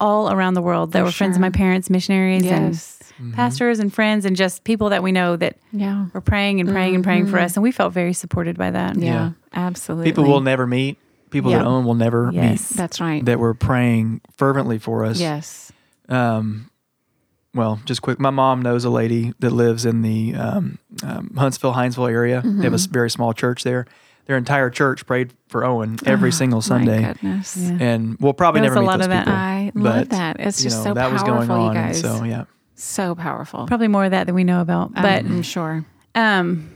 [0.00, 2.98] all around the world that For were friends of my parents, missionaries Yes.
[3.18, 6.06] and pastors and friends, and just people that we know that Yeah.
[6.12, 8.96] were praying and praying and praying for us, and we felt very supported by that.
[8.96, 9.04] Yeah.
[9.04, 9.30] Yeah.
[9.52, 10.06] Absolutely.
[10.10, 10.98] people we'll never meet,
[11.30, 12.68] people that own will never Yes.
[12.70, 13.16] That's right.
[13.16, 15.20] meet, that were praying fervently for us.
[15.20, 15.70] yes.
[16.08, 16.68] Um,
[17.54, 21.72] well, just quick, my mom knows a lady that lives in the um, um, Huntsville,
[21.74, 22.40] Hindsville area.
[22.44, 22.92] They have a s- Mm-hmm.
[22.92, 23.86] very small church there.
[24.26, 27.56] Their entire church prayed for Owen every single Oh, My Sunday, goodness.
[27.56, 27.76] Yeah.
[27.80, 29.24] and we'll probably There was never a meet lot those of that.
[29.24, 29.34] people.
[29.34, 30.36] I but, love that.
[30.40, 32.00] It's you just know, so that was powerful, going on, you guys.
[32.00, 32.44] so yeah.
[32.76, 33.66] So powerful.
[33.66, 34.94] Probably more of that than we know about.
[34.94, 35.84] But I'm sure.
[36.14, 36.71] Um,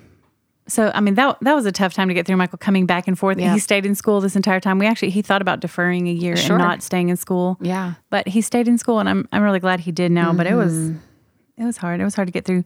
[0.68, 2.36] so I mean that that was a tough time to get through.
[2.36, 3.38] Michael coming back and forth.
[3.38, 3.52] Yeah.
[3.52, 4.78] He stayed in school this entire time.
[4.78, 6.56] We actually he thought about deferring a year Sure.
[6.56, 7.94] and not staying in school, Yeah.
[8.10, 10.32] but he stayed in school, and I'm I'm really glad he did now.
[10.32, 11.62] But it was Mm-hmm.
[11.62, 12.00] it was hard.
[12.00, 12.64] It was hard to get through.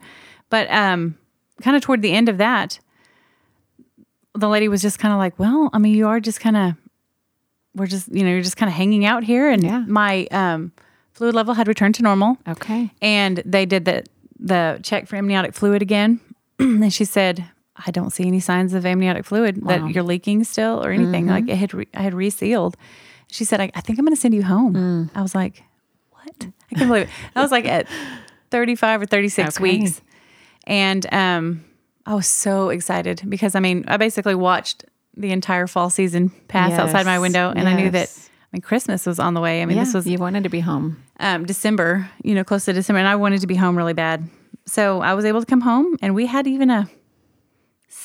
[0.49, 1.17] But um,
[1.63, 2.81] kind of toward the end of that,
[4.35, 6.75] the lady was just kind of like, "Well, I mean, you are just kind of
[7.75, 9.85] we're just you know you're just kind of hanging out here." And Yeah.
[9.87, 10.73] my um,
[11.13, 12.91] fluid level had returned to normal Okay.
[13.03, 14.05] and they did the
[14.39, 16.19] the check for amniotic fluid again
[16.59, 17.45] and she said
[17.87, 19.69] i don't see any signs of amniotic fluid Wow.
[19.87, 22.77] that you're leaking still or anything like it had re- i had resealed
[23.29, 25.63] she said i, I think i'm going to send you home i was like
[26.11, 26.35] what
[26.71, 27.87] i can't believe it i was like at
[28.51, 29.63] 35 or 36 Okay.
[29.63, 30.01] weeks
[30.67, 31.65] and um
[32.07, 34.85] i was so excited because i mean i basically watched
[35.17, 38.27] the entire fall season pass outside my window and i knew that Yes.
[38.53, 39.63] I mean, Christmas was on the way.
[39.63, 41.01] I mean, yeah, this was you wanted to be home.
[41.21, 44.29] um, December, you know, close to December, and I wanted to be home really bad.
[44.67, 46.91] So I was able to come home, and we had even a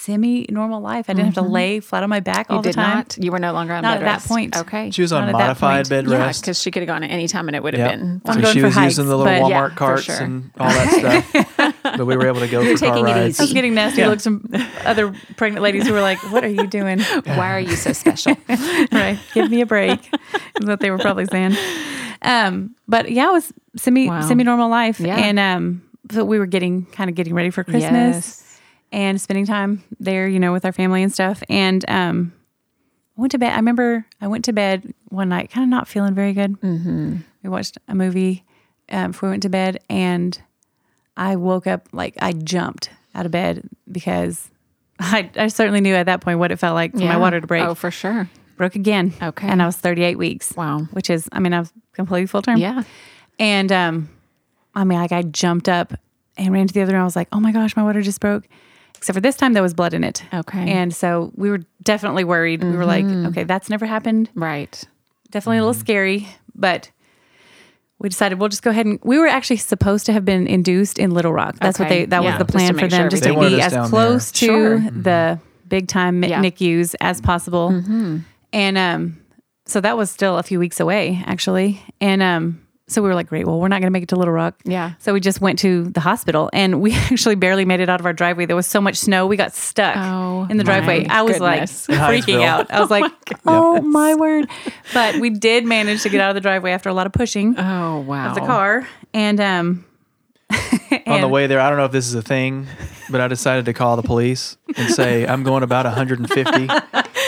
[0.06, 1.10] semi-normal life.
[1.10, 2.60] I didn't have to lay flat on my back all Mm-hmm.
[2.60, 2.98] You the did time.
[2.98, 3.18] not.
[3.20, 4.56] You were no longer on Not bed at that point.
[4.58, 4.92] Okay.
[4.92, 5.90] She was on Not that modified point.
[5.90, 6.42] bed yeah, rest.
[6.42, 8.00] because she could have gone at any time and it would have Yep.
[8.00, 8.22] been.
[8.26, 10.16] I'm going she for was hikes, using the little Walmart Yeah, carts sure.
[10.22, 11.76] and all that stuff.
[11.84, 13.40] but we were able to go for car taking it rides.
[13.40, 13.54] I was easy.
[13.54, 14.08] getting nasty Yeah.
[14.10, 14.48] looks from
[14.86, 17.00] other pregnant ladies who were like, "What are you doing?
[17.26, 18.36] Why are you so special?
[18.92, 19.18] right?
[19.34, 20.00] Give me a break."
[20.62, 21.56] Is what they were probably saying.
[22.22, 24.22] Um, but yeah, it was semi Wow.
[24.22, 25.16] semi normal life, Yeah.
[25.18, 25.82] and um,
[26.12, 27.92] so we were getting kind of getting ready for Christmas.
[27.92, 28.55] Yes.
[28.96, 31.44] And spending time there, you know, with our family and stuff.
[31.50, 32.34] And um,
[33.18, 33.52] I went to bed.
[33.52, 36.60] I remember I went to bed one night, kind of not feeling very good.
[36.62, 37.18] Mm-hmm.
[37.44, 38.46] We watched a movie
[38.90, 40.42] um, before we went to bed, and
[41.18, 44.50] I woke up like I jumped out of bed because
[45.00, 47.48] I, I certainly knew at that point what it felt like for my water to
[47.48, 47.64] break.
[47.64, 48.30] Oh, for sure.
[48.56, 49.14] Broke again.
[49.22, 49.50] Okay.
[49.50, 50.54] And I was 38 weeks.
[50.56, 50.88] Wow.
[50.94, 52.56] Which is, I mean, I was completely full term.
[52.56, 52.84] Yeah.
[53.38, 54.10] And um,
[54.74, 55.94] I mean, like I jumped up
[56.38, 57.02] and ran to the other room.
[57.02, 58.48] I was like, oh my gosh, my water just broke.
[59.06, 60.24] Except for this time, there was blood in it.
[60.34, 60.68] Okay.
[60.68, 62.64] And so we were definitely worried.
[62.64, 64.32] We were like, okay, that's never happened.
[64.34, 64.84] Right.
[65.30, 66.90] Definitely a little scary, but
[68.00, 70.98] we decided we'll just go ahead and we were actually supposed to have been induced
[70.98, 71.56] in Little Rock.
[71.60, 73.62] That's what they that Yeah, was the plan for make them, sure just to be
[73.62, 74.80] as down close to Sure.
[74.80, 76.42] the big time Yeah.
[76.42, 77.84] NICUs as possible.
[78.54, 79.20] And um,
[79.68, 81.80] so that was still a few weeks away, actually.
[82.02, 84.16] And um, so we were like, great, well, we're not going to make it to
[84.16, 84.56] Little Rock.
[84.64, 84.94] Yeah.
[85.00, 88.06] So we just went to the hospital and we actually barely made it out of
[88.06, 88.46] our driveway.
[88.46, 89.26] There was so much snow.
[89.26, 91.06] We got stuck Oh, in the driveway.
[91.08, 91.90] I was goodness.
[91.90, 92.72] like freaking out.
[92.72, 93.12] I was like,
[93.46, 94.48] oh my word.
[94.94, 97.56] But we did manage to get out of the driveway after a lot of pushing
[97.58, 98.30] Oh, wow.
[98.30, 98.88] of the car.
[99.14, 99.86] And um
[101.08, 102.68] On the way there, I don't know if this is a thing,
[103.10, 106.68] but I decided to call the police and say I'm going about 150.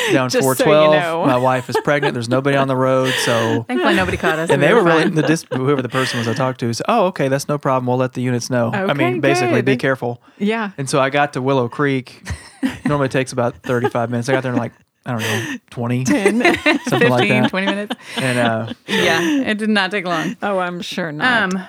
[0.13, 0.93] down Just so you 412.
[1.01, 1.25] know.
[1.25, 2.13] My wife is pregnant.
[2.13, 3.13] There's nobody on the road.
[3.25, 4.49] So, Thankfully, nobody caught us.
[4.49, 6.85] and We they were really, the dis- whoever the person was I talked to said,
[6.89, 7.87] oh, okay, that's no problem.
[7.87, 8.71] We'll let the units know.
[8.71, 10.21] I mean, basically, be careful.
[10.37, 10.71] Yeah.
[10.77, 12.21] And so I got to Willow Creek.
[12.85, 14.29] Normally takes about 35 minutes.
[14.29, 14.73] I got there in like,
[15.05, 17.49] I don't know, 20, something 15, like that.
[17.49, 17.95] 20 minutes.
[18.17, 20.35] And uh, Yeah, it did not take long.
[20.41, 21.53] Oh, I'm sure not.
[21.55, 21.67] Um,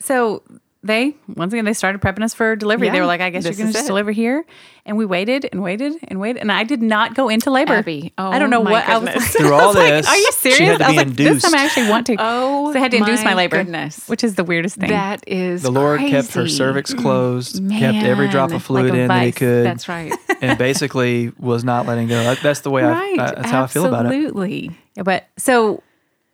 [0.00, 0.42] so
[0.88, 2.88] they once again they started prepping us for delivery.
[2.90, 3.88] They were like, "I guess you're going to just it.
[3.88, 4.44] deliver here,"
[4.84, 7.74] and we waited and waited and waited, and I did not go into labor.
[7.74, 9.08] Abby, oh I don't know my what I was.
[9.10, 9.32] goodness.
[9.36, 10.70] through all this, Are you she serious?
[10.70, 12.16] had to I was be like, this time I actually want to.
[12.18, 14.08] Oh, so they had to induce my my labor, goodness.
[14.08, 14.90] which is the weirdest thing.
[14.90, 19.00] that is The Lord kept her cervix closed, kept every drop of fluid like a
[19.02, 20.12] in that he could, That's right.
[20.40, 22.34] and basically was not letting go.
[22.34, 23.18] That's the way right.
[23.18, 24.08] I, I that's how I feel about it.
[24.14, 24.70] Absolutely.
[24.96, 25.82] Yeah, but so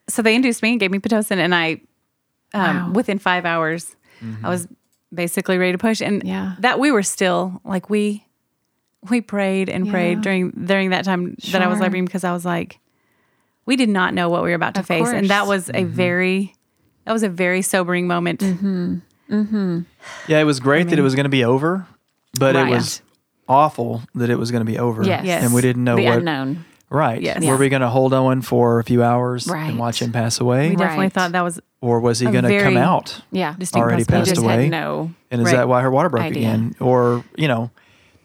[0.09, 1.80] so they induced me and gave me pitocin, and I
[2.52, 2.92] um, Wow.
[2.92, 3.96] within five hours,
[4.43, 4.67] I was
[5.12, 6.55] basically ready to push, and Yeah.
[6.61, 8.25] that we were still like we
[9.11, 11.83] we prayed and prayed during during that time that I was Sure.
[11.85, 12.79] laboring because I was like,
[13.67, 15.69] we did not know what we were about to Of face, and that course.
[15.69, 16.55] was a very
[17.05, 18.41] that was a very sobering moment.
[18.41, 18.97] Mm-hmm.
[19.31, 19.81] Mm-hmm.
[20.27, 21.87] Yeah, it was great that it was going to be over,
[22.39, 22.67] but Right.
[22.67, 23.03] it was
[23.49, 25.03] awful that it was going to be over.
[25.05, 25.25] Yes.
[25.25, 25.45] Yes.
[25.45, 26.19] and we didn't know the what.
[26.19, 26.65] unknown.
[26.91, 27.20] Right.
[27.20, 27.45] Yes.
[27.45, 29.68] Were we going to hold Owen for a few hours Right.
[29.70, 31.12] and watch him pass away, We definitely Right.
[31.12, 33.20] thought that was or was he going to come out?
[33.30, 33.55] Yeah.
[33.59, 34.20] distinct Already You possibility.
[34.20, 34.62] passed just away.
[34.62, 35.11] had no.
[35.30, 35.57] And is Right.
[35.57, 36.49] that why her water broke Idea.
[36.49, 36.74] again?
[36.80, 37.70] Or, you know,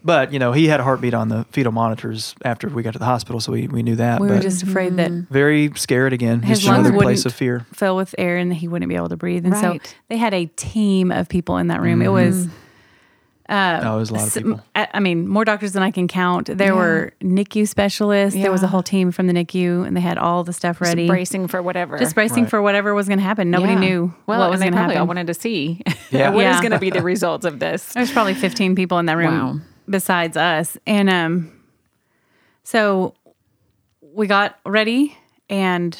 [0.03, 2.99] but, you know, he had a heartbeat on the fetal monitors after we got to
[2.99, 3.41] the hospital.
[3.41, 4.22] So we, we knew that.
[4.22, 5.34] We but were just afraid that mm-hmm.
[5.34, 6.41] very scared again.
[6.41, 7.66] His just lungs another place wouldn't- of fear.
[7.74, 9.45] fill with air and he wouldn't be able to breathe.
[9.45, 9.78] And so
[10.10, 12.01] they had a team of people in that room.
[12.01, 12.55] It was, mm-hmm.
[13.50, 14.62] Uh, it was a lot of people.
[14.76, 16.45] I, I mean, more doctors than I can count.
[16.56, 18.39] There were NICU specialists.
[18.39, 20.88] There was a whole team from the NICU, and they had all the stuff Just
[20.89, 21.97] ready, bracing for whatever.
[21.97, 22.50] just bracing Right.
[22.50, 23.50] for whatever was going to happen.
[23.50, 23.80] Nobody Yeah.
[23.80, 24.97] knew well, what was going to happen.
[24.97, 25.82] I wanted to see
[26.12, 26.30] Yeah.
[26.30, 26.62] what is Yeah.
[26.62, 27.93] going to be the results of this.
[27.93, 29.60] There was probably 15 people in that room Wow.
[29.89, 30.78] besides us.
[30.86, 31.52] And um,
[32.64, 33.16] so
[34.02, 35.18] we got ready
[35.50, 36.00] and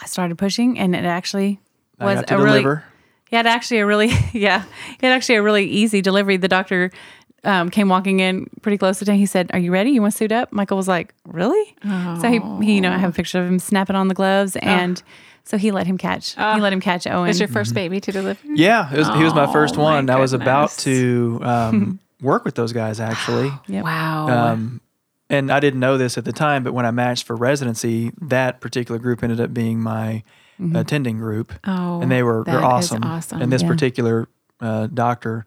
[0.00, 1.60] I started pushing, and it actually
[2.00, 2.84] was got to a really, deliver.
[3.32, 4.62] He had actually a really, yeah,
[5.00, 6.36] he had actually a really easy delivery.
[6.36, 6.90] The doctor
[7.44, 9.16] um, came walking in pretty close to him.
[9.16, 9.90] He said, Are you ready?
[9.90, 10.52] You want to suit up?
[10.52, 11.74] Michael was like, Really?
[11.82, 14.56] So he, he, you know, I have a picture of him snapping on the gloves.
[14.56, 15.02] And
[15.44, 17.26] so he let him catch, he let him catch Owen.
[17.26, 18.38] Was your first baby to deliver?
[18.44, 20.10] Yeah, it was, he was my first Oh, my one.
[20.10, 23.50] I was about to um, work with those guys actually.
[23.66, 23.84] Yep.
[23.84, 24.28] Wow.
[24.28, 24.82] Um,
[25.30, 28.60] and I didn't know this at the time, but when I matched for residency, that
[28.60, 30.22] particular group ended up being my
[30.74, 31.52] attending group.
[31.66, 33.02] Oh, and they were they're that is awesome.
[33.04, 33.42] awesome.
[33.42, 33.68] And this Yeah.
[33.68, 34.28] particular
[34.60, 35.44] uh, doctor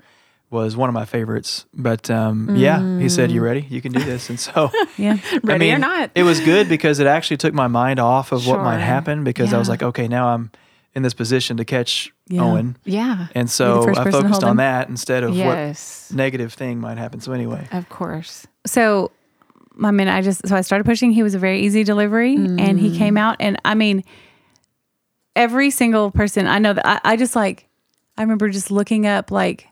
[0.51, 1.65] was one of my favorites.
[1.73, 3.65] But um, yeah, he said, "You ready?
[3.69, 5.17] You can do this." And so, yeah.
[5.33, 6.11] I Ready or not.
[6.15, 9.53] it was good because it actually took my mind off of what might happen because
[9.53, 10.51] I was like, okay, now I'm
[10.93, 12.41] in this position to catch Yeah.
[12.43, 13.27] Owen, yeah.
[13.35, 16.07] and so I focused on that instead of Yes.
[16.09, 17.19] what negative thing might happen.
[17.19, 18.47] So anyway, Of course.
[18.65, 19.11] so
[19.83, 21.11] I mean, I just so I started pushing.
[21.11, 22.79] He was a very easy delivery, and Mm.
[22.79, 23.35] he came out.
[23.41, 24.05] And I mean,
[25.35, 27.67] every single person I know that I, I just like.
[28.17, 29.67] I remember just looking up, like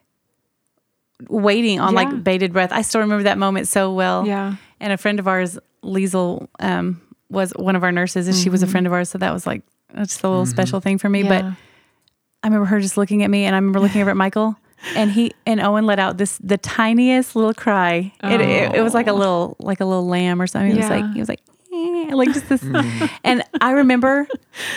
[1.29, 2.01] waiting on Yeah.
[2.03, 2.71] like bated breath.
[2.71, 4.27] I still remember that moment so well.
[4.27, 4.55] Yeah.
[4.79, 8.61] And a friend of ours, Liesel, um, was one of our nurses, and she was
[8.61, 9.09] a friend of ours.
[9.09, 9.63] So that was like
[9.95, 11.23] just a little special thing for me.
[11.23, 14.57] But I remember her just looking at me, and I remember looking over at Michael,
[14.95, 18.11] and he and Owen let out this the tiniest little cry.
[18.21, 20.71] It, it, it was like a little like a little lamb or something.
[20.73, 21.39] It was like he was like
[21.73, 22.63] "Eh," like just this,
[23.23, 24.27] and I remember,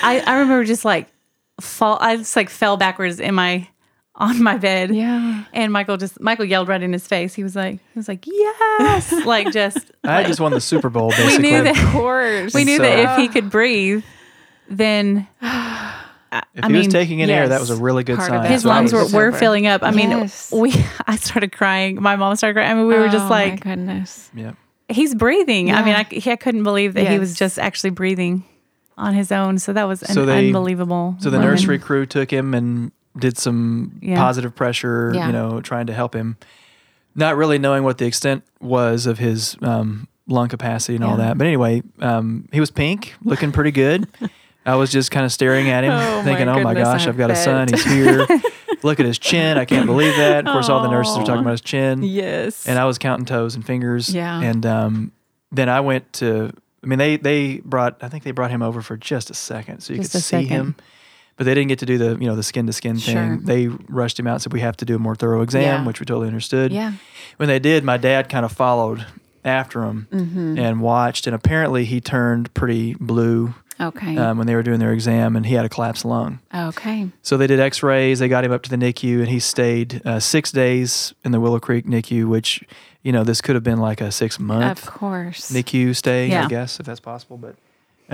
[0.03, 1.09] I I remember just like
[1.61, 1.99] fall.
[2.01, 3.69] I just like fell backwards in my
[4.15, 4.95] on my bed.
[4.95, 5.45] Yeah.
[5.53, 7.35] And Michael just Michael yelled right in his face.
[7.35, 11.09] He was like he was like yes, like just I just won the Super Bowl.
[11.09, 12.55] we Basically, knew Of that course.
[12.55, 14.03] we knew that if he could breathe,
[14.71, 15.49] then if
[16.33, 18.45] I he was mean, taking in air, that was a really good sign.
[18.51, 19.83] his So lungs were, were filling up.
[19.83, 20.51] I mean, Yes.
[20.53, 20.73] we
[21.07, 22.01] I started crying.
[22.03, 22.71] My mom started crying.
[22.71, 24.31] I mean, we were just Oh, like, my goodness.
[24.35, 24.53] yeah.
[24.89, 25.73] He's breathing.
[25.73, 28.45] I mean, I, he- I couldn't believe that he was just actually breathing
[28.99, 29.59] on his own.
[29.59, 31.17] So that was an So they- unbelievable.
[31.19, 31.53] So the moment.
[31.55, 34.17] nursery crew took him and did some Yeah.
[34.17, 35.27] positive pressure, Yeah.
[35.27, 36.37] you know, trying to help him,
[37.15, 41.39] not really knowing what the extent was of his um, lung capacity and all that.
[41.39, 44.07] But anyway, um, he was pink, looking pretty good.
[44.67, 47.11] I was just kind of staring at him, Oh, my thinking, "Oh my gosh, I
[47.11, 47.69] I've got a son.
[47.69, 48.27] He's here.
[48.83, 49.59] Look at his chin.
[49.59, 52.67] I can't believe that." Of course, all the nurses are talking about his chin, Yes.
[52.67, 54.13] and I was counting toes and fingers.
[54.15, 54.41] Yeah.
[54.41, 55.13] And um,
[55.53, 56.53] then I went to.
[56.83, 57.97] I mean, they they brought.
[58.03, 60.29] I think they brought him over for just a second, so you Just could see
[60.43, 60.49] second.
[60.49, 60.77] him.
[61.37, 63.15] But they didn't get to do the you know the skin to skin thing.
[63.15, 63.37] Sure.
[63.39, 65.87] They rushed him out, and said we have to do a more thorough exam, Yeah.
[65.87, 66.73] which we totally understood.
[66.73, 66.93] yeah.
[67.39, 69.05] When they did, my dad kind of followed
[69.45, 70.59] after him Mm-hmm.
[70.59, 74.17] and watched, and apparently he turned pretty blue Okay.
[74.17, 76.41] um, when they were doing their exam, and he had a collapsed lung.
[76.55, 77.09] okay.
[77.23, 78.19] So they did X-rays.
[78.19, 81.41] They got him up to the NICU, and he stayed uh, six days in the
[81.41, 82.65] Willow Creek NICU, which
[83.03, 85.51] you know this could have been like a six month Of course.
[85.53, 87.37] NICU stay, I guess, if that's possible.
[87.37, 87.57] But,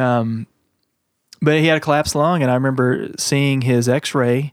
[0.00, 0.46] um,
[1.40, 4.52] but he had a collapsed lung, and I remember seeing his X-ray,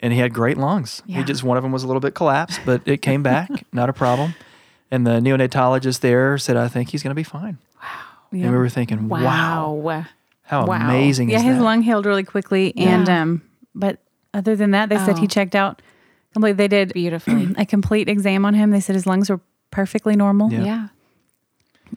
[0.00, 1.02] and he had great lungs.
[1.06, 1.18] Yeah.
[1.18, 3.88] He just one of them was a little bit collapsed, but it came back, not
[3.88, 4.34] a problem.
[4.90, 7.58] And the neonatologist there said, "I think he's going to be fine."
[8.30, 8.44] Yeah.
[8.44, 10.04] And we were thinking, "Wow, Wow.
[10.52, 10.84] How Wow.
[10.88, 13.22] amazing yeah, is his that?" lung healed really quickly, and Yeah.
[13.22, 13.42] um,
[13.74, 13.98] but
[14.34, 15.20] other than that, they said Oh.
[15.20, 15.82] he checked out
[16.32, 16.56] completely.
[16.56, 17.48] They did Beautifully.
[17.58, 18.70] a complete exam on him.
[18.70, 19.40] They said his lungs were
[19.70, 20.64] perfectly normal, Yeah.
[20.64, 20.86] yeah.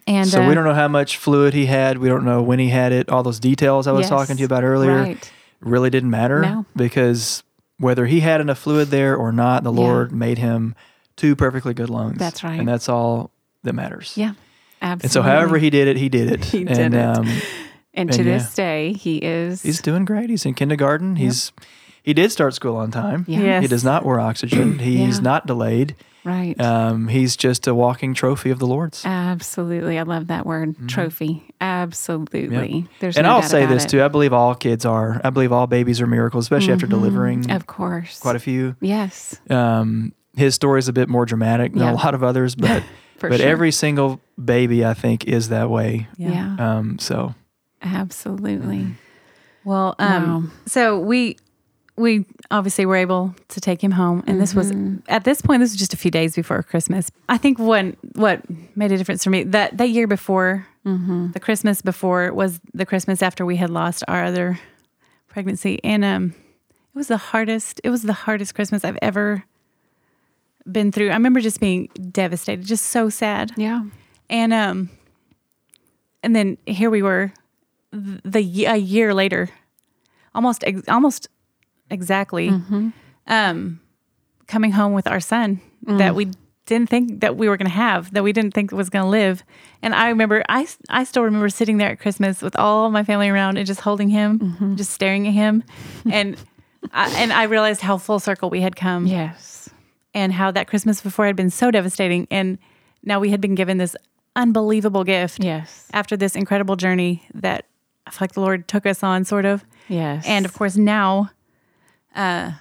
[0.07, 1.97] and so uh, we don't know how much fluid he had.
[1.97, 3.09] We don't know when he had it.
[3.09, 4.09] All those details I was Yes.
[4.09, 5.31] talking to you about earlier Right.
[5.61, 6.65] really didn't matter No.
[6.75, 7.43] because
[7.79, 9.79] whether he had enough fluid there or not, the Yeah.
[9.79, 10.75] Lord made him
[11.17, 12.17] two perfectly good lungs.
[12.17, 12.59] That's right.
[12.59, 13.31] and that's all
[13.63, 14.13] that matters.
[14.15, 14.33] Yeah.
[14.81, 15.05] Absolutely.
[15.05, 16.45] And so, however he did it, he did it.
[16.51, 16.99] He and, did it.
[17.01, 17.27] Um,
[17.95, 18.37] and to yeah.
[18.37, 19.61] this day, he is.
[19.63, 20.29] he's doing great.
[20.29, 21.15] He's in kindergarten.
[21.15, 21.51] He's
[22.03, 23.25] he did start school on time.
[23.27, 23.39] Yeah.
[23.41, 23.61] Yes.
[23.63, 24.77] He does not wear oxygen.
[24.79, 25.23] He's Yeah.
[25.23, 25.95] not delayed.
[26.23, 26.59] right.
[26.61, 29.03] Um, he's just a walking trophy of the Lord's.
[29.05, 29.97] Absolutely.
[29.97, 31.43] I love that word, trophy.
[31.61, 32.87] Absolutely.
[32.99, 33.19] There's Mm-hmm.
[33.19, 33.89] and no I'll doubt say about this it.
[33.89, 34.03] too.
[34.03, 35.19] I believe all kids are.
[35.23, 37.51] I believe all babies are miracles, especially after delivering Mm-hmm.
[37.55, 38.19] Of course.
[38.19, 38.75] quite a few.
[38.81, 39.39] Yes.
[39.49, 41.93] Um, his story is a bit more dramatic than Yeah.
[41.93, 42.83] a lot of others, but
[43.19, 43.47] but sure.
[43.47, 46.07] every single baby I think is that way.
[46.17, 46.55] Yeah.
[46.59, 47.33] Um, so
[47.85, 48.87] Absolutely.
[49.63, 50.43] Well, um, Wow.
[50.65, 51.37] so we
[51.97, 54.97] we obviously were able to take him home, and this was Mm-hmm.
[55.07, 55.61] at this point.
[55.61, 57.09] This was just a few days before Christmas.
[57.29, 58.41] I think what what
[58.75, 61.31] made a difference for me that that year before Mm-hmm.
[61.31, 64.59] the Christmas before was the Christmas after we had lost our other
[65.27, 66.33] pregnancy, and um,
[66.93, 67.81] it was the hardest.
[67.83, 69.43] It was the hardest Christmas I've ever
[70.71, 71.09] been through.
[71.09, 73.51] I remember just being devastated, just so sad.
[73.57, 73.83] Yeah.
[74.29, 74.89] And um,
[76.23, 77.31] and then here we were,
[78.23, 79.49] the a year later,
[80.33, 81.27] almost ex- almost
[81.89, 82.89] exactly, Mm-hmm.
[83.27, 83.79] um,
[84.47, 85.97] coming home with our son Mm.
[85.99, 86.27] that we
[86.65, 89.09] didn't think that we were going to have, that we didn't think was going to
[89.09, 89.43] live.
[89.83, 93.29] And I remember, I I still remember sitting there at Christmas with all my family
[93.29, 94.75] around and just holding him, Mm-hmm.
[94.75, 95.63] just staring at him,
[96.11, 96.37] and.
[96.93, 99.67] I, and I realized how full circle we had come Yes.
[100.13, 102.27] and how that Christmas before had been so devastating.
[102.29, 102.59] And
[103.01, 103.95] now we had been given this
[104.35, 105.89] unbelievable gift Yes.
[105.93, 107.65] after this incredible journey that
[108.07, 109.63] I feel like the Lord took us on, sort of.
[109.87, 110.25] Yes.
[110.27, 111.31] And of course, now,
[112.15, 112.51] uh,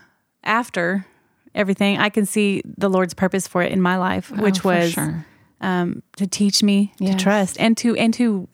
[0.43, 1.07] after
[1.55, 4.93] everything, I can see the Lord's purpose for it in my life, Oh, which was
[4.93, 5.25] sure.
[5.61, 7.13] um, to teach me Yes.
[7.17, 8.49] to trust and to and to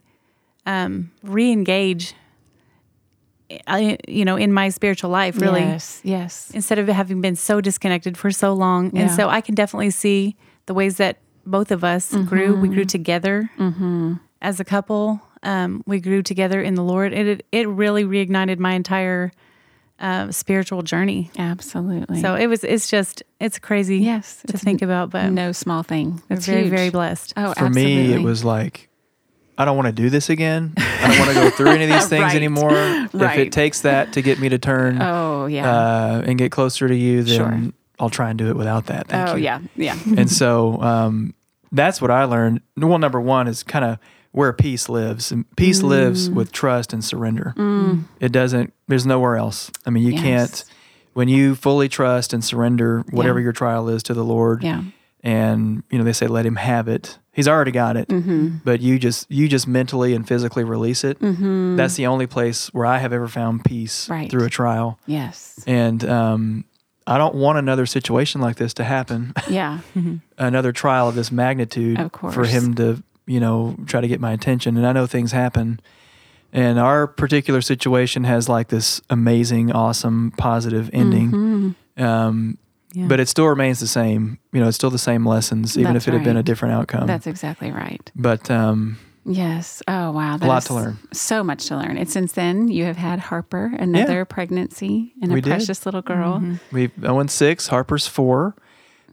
[0.67, 2.15] um, re-engage.
[3.67, 6.01] I, you know, in my spiritual life, really, Yes.
[6.05, 6.51] Yes.
[6.55, 8.93] instead of having been so disconnected for so long.
[8.95, 9.03] Yeah.
[9.03, 10.37] And so I can definitely see
[10.67, 12.55] the ways that both of us grew.
[12.55, 13.51] We grew together
[14.41, 15.21] as a couple.
[15.43, 17.13] Um, we grew together in the Lord.
[17.13, 19.33] It it, it really reignited my entire
[19.99, 21.31] uh, spiritual journey.
[21.39, 22.21] Absolutely.
[22.21, 22.65] So it was.
[22.65, 23.23] It's just.
[23.39, 23.99] It's crazy.
[23.99, 26.23] Yes, to it's think about, but no small thing.
[26.29, 26.71] we're It's very huge.
[26.71, 27.33] very blessed.
[27.37, 28.09] Oh, for absolutely.
[28.09, 28.89] me, it was like,
[29.57, 30.75] I don't want to do this again.
[30.77, 32.37] I don't want to go through any of these things Right.
[32.37, 32.73] anymore.
[32.75, 35.71] If it takes that to get me to turn Oh yeah.
[35.71, 37.73] uh, and get closer to you, then Sure.
[37.99, 39.09] I'll try and do it without that.
[39.09, 39.45] Thank oh you.
[39.45, 39.61] yeah.
[39.77, 39.97] Yeah.
[40.17, 41.35] and so um,
[41.73, 42.61] that's what I learned.
[42.77, 43.99] Well, number one is kind of
[44.33, 45.89] where peace lives, and peace Mm.
[45.89, 47.55] lives with trust and surrender.
[48.21, 48.73] It doesn't.
[48.89, 49.71] There's nowhere else.
[49.87, 50.23] I mean, you Yes.
[50.23, 50.65] can't.
[51.15, 53.45] When you fully trust and surrender whatever Yeah.
[53.45, 54.83] your trial is to the Lord, Yeah.
[55.25, 57.19] and you know they say let Him have it.
[57.33, 58.49] He's already got it, Mm-hmm.
[58.65, 61.19] but you just you just mentally and physically release it.
[61.21, 64.31] That's the only place where I have ever found peace Right.
[64.31, 64.99] through a trial.
[65.07, 65.59] Yes.
[65.67, 66.65] And um,
[67.07, 69.33] I don't want another situation like this to happen.
[69.49, 69.79] Yeah.
[70.39, 74.33] another trial of this magnitude Of for him to you know try to get my
[74.33, 75.81] attention and i know things happen
[76.53, 82.03] and our particular situation has like this amazing awesome positive ending Mm-hmm.
[82.05, 82.59] um,
[82.93, 83.07] Yeah.
[83.07, 86.07] but it still remains the same you know it's still the same lessons even That's
[86.09, 88.11] if it had been a different outcome That's exactly right.
[88.17, 89.83] but um, Yes.
[89.87, 90.39] Oh wow.
[90.41, 90.99] A lot to learn.
[91.13, 91.99] So much to learn.
[91.99, 95.51] And since then, you have had Harper, another pregnancy, and We a did.
[95.51, 96.43] precious little girl.
[96.73, 98.57] we've owen six harper's four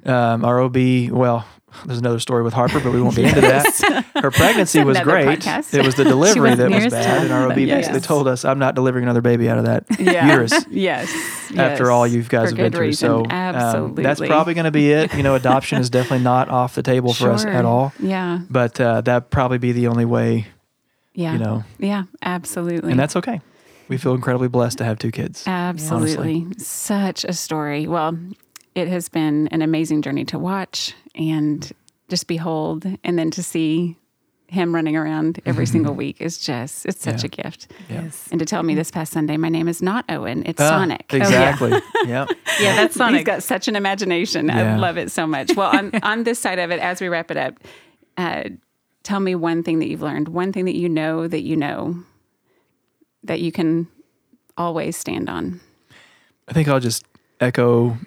[0.05, 0.77] um, our ob
[1.11, 1.45] well
[1.85, 4.05] there's another story with Harper, but we won't get into that.
[4.15, 5.27] Her pregnancy was great.
[5.27, 5.73] podcast.
[5.73, 7.79] It was the delivery was that was bad, and our OB Yes.
[7.87, 10.27] basically told us, "I'm not delivering another baby out of that Yeah.
[10.27, 11.11] uterus." Yes.
[11.55, 11.89] after yes.
[11.89, 12.87] all you've guys For have been through.
[12.87, 13.07] reason.
[13.09, 15.13] So um, absolutely, that's probably going to be it.
[15.13, 17.93] You know, adoption is definitely not off the table for us at all.
[17.99, 18.39] Yeah.
[18.49, 20.47] But uh, that'd probably be the only way,
[21.13, 21.33] Yeah.
[21.33, 22.03] you know, Yeah.
[22.21, 22.91] Absolutely.
[22.91, 23.41] and that's okay.
[23.89, 25.43] We feel incredibly blessed to have two kids.
[25.47, 26.45] Absolutely.
[26.57, 27.87] Such a story.
[27.87, 28.17] Well,
[28.77, 31.71] it has been an amazing journey to watch and
[32.09, 33.97] just behold and then to see
[34.49, 37.25] him running around every single week is just it's such Yeah.
[37.25, 37.67] a gift.
[37.89, 38.03] Yeah.
[38.03, 38.29] Yes.
[38.31, 41.05] And to tell me this past Sunday, my name is not Owen, it's Ah, Sonic.
[41.11, 41.71] Oh, Exactly.
[42.05, 42.25] yeah.
[42.61, 43.25] Yeah, that's He's Sonic.
[43.25, 44.49] got such an imagination.
[44.49, 45.53] I love it so much.
[45.55, 47.55] Well, on, on this side of it, as we wrap it up,
[48.15, 48.43] uh,
[49.03, 51.95] tell me one thing that you've learned, one thing that you know that you know
[53.23, 53.87] that you can
[54.57, 55.59] always stand on.
[56.47, 57.03] I think I'll just
[57.41, 57.97] echo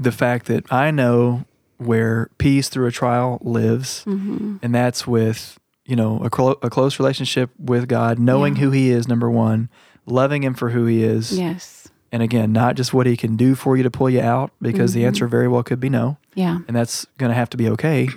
[0.00, 1.44] the fact that I know
[1.76, 4.56] where peace through a trial lives, Mm-hmm.
[4.62, 8.62] and that's with you know a, clo- a close relationship with God, knowing Yeah.
[8.62, 9.68] who He is, number one,
[10.06, 11.88] loving Him for who He is, Yes.
[12.12, 14.90] and again, not just what He can do for you to pull you out, because
[14.92, 15.00] Mm-hmm.
[15.00, 16.58] the answer very well could be no, Yeah.
[16.66, 18.08] and that's going to have to be okay.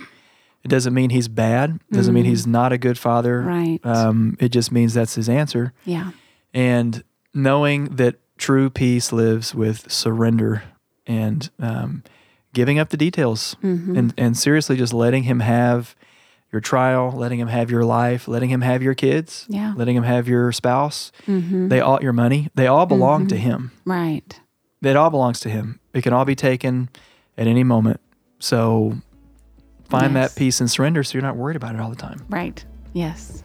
[0.64, 1.80] It doesn't mean He's bad.
[1.92, 3.42] It doesn't mean He's not a good Father.
[3.42, 3.46] Mm.
[3.48, 3.80] Right.
[3.86, 6.12] Um, it just means that's His answer yeah.
[6.54, 7.04] and
[7.34, 10.64] knowing that true peace lives with surrender
[11.08, 12.04] and um,
[12.54, 13.98] giving up the details Mm-hmm.
[13.98, 15.96] and, and seriously just letting him have
[16.52, 19.74] your trial letting him have your life letting him have your kids Yeah.
[19.76, 21.70] letting him have your spouse Mm-hmm.
[21.70, 24.40] they all your money they all belong to him Right.
[24.82, 26.90] it all belongs to him it can all be taken
[27.38, 28.00] at any moment
[28.40, 28.98] so
[29.90, 30.34] find Yes.
[30.34, 32.64] that peace and surrender so you're not worried about it all the time Right.
[32.94, 33.44] Yes.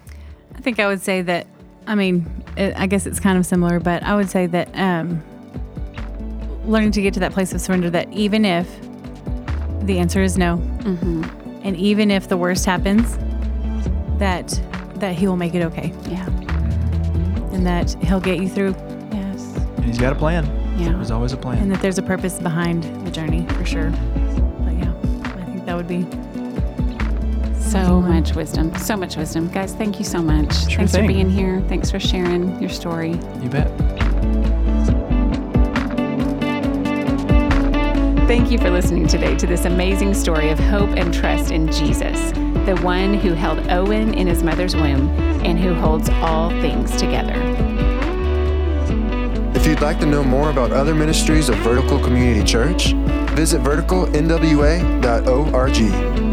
[0.55, 1.47] I think I would say that.
[1.87, 5.23] I mean, it, I guess it's kind of similar, but I would say that um,
[6.69, 7.91] learning to get to that place of surrender.
[7.91, 8.69] That even if
[9.83, 11.25] the answer is no, Mm-hmm.
[11.65, 13.19] and even if the worst happens,
[14.19, 14.61] that
[14.97, 16.27] that He will make it okay, Yeah.
[17.53, 18.75] and that He'll get you through,
[19.13, 19.57] Yes.
[19.77, 20.45] and he's got a plan
[20.79, 20.91] Yeah.
[20.93, 23.91] there's always a plan and that there's a purpose behind the journey for sure.
[23.91, 24.93] But yeah,
[25.25, 26.05] I think that would be
[27.61, 28.75] So much wisdom.
[28.77, 29.49] So much wisdom.
[29.49, 30.53] Guys, thank you so much.
[30.69, 31.07] Sure Thanks thing.
[31.07, 31.61] for being here.
[31.69, 33.13] Thanks for sharing your story.
[33.43, 33.69] you bet
[38.29, 42.31] Thank you for listening today to this amazing story of hope and trust in Jesus,
[42.67, 45.09] the one who held Owen in his mother's womb
[45.47, 47.33] and who holds all things together.
[49.55, 52.93] If you'd like to know more about other ministries of Vertical Community Church,
[53.33, 56.28] visit verticalnwa.org.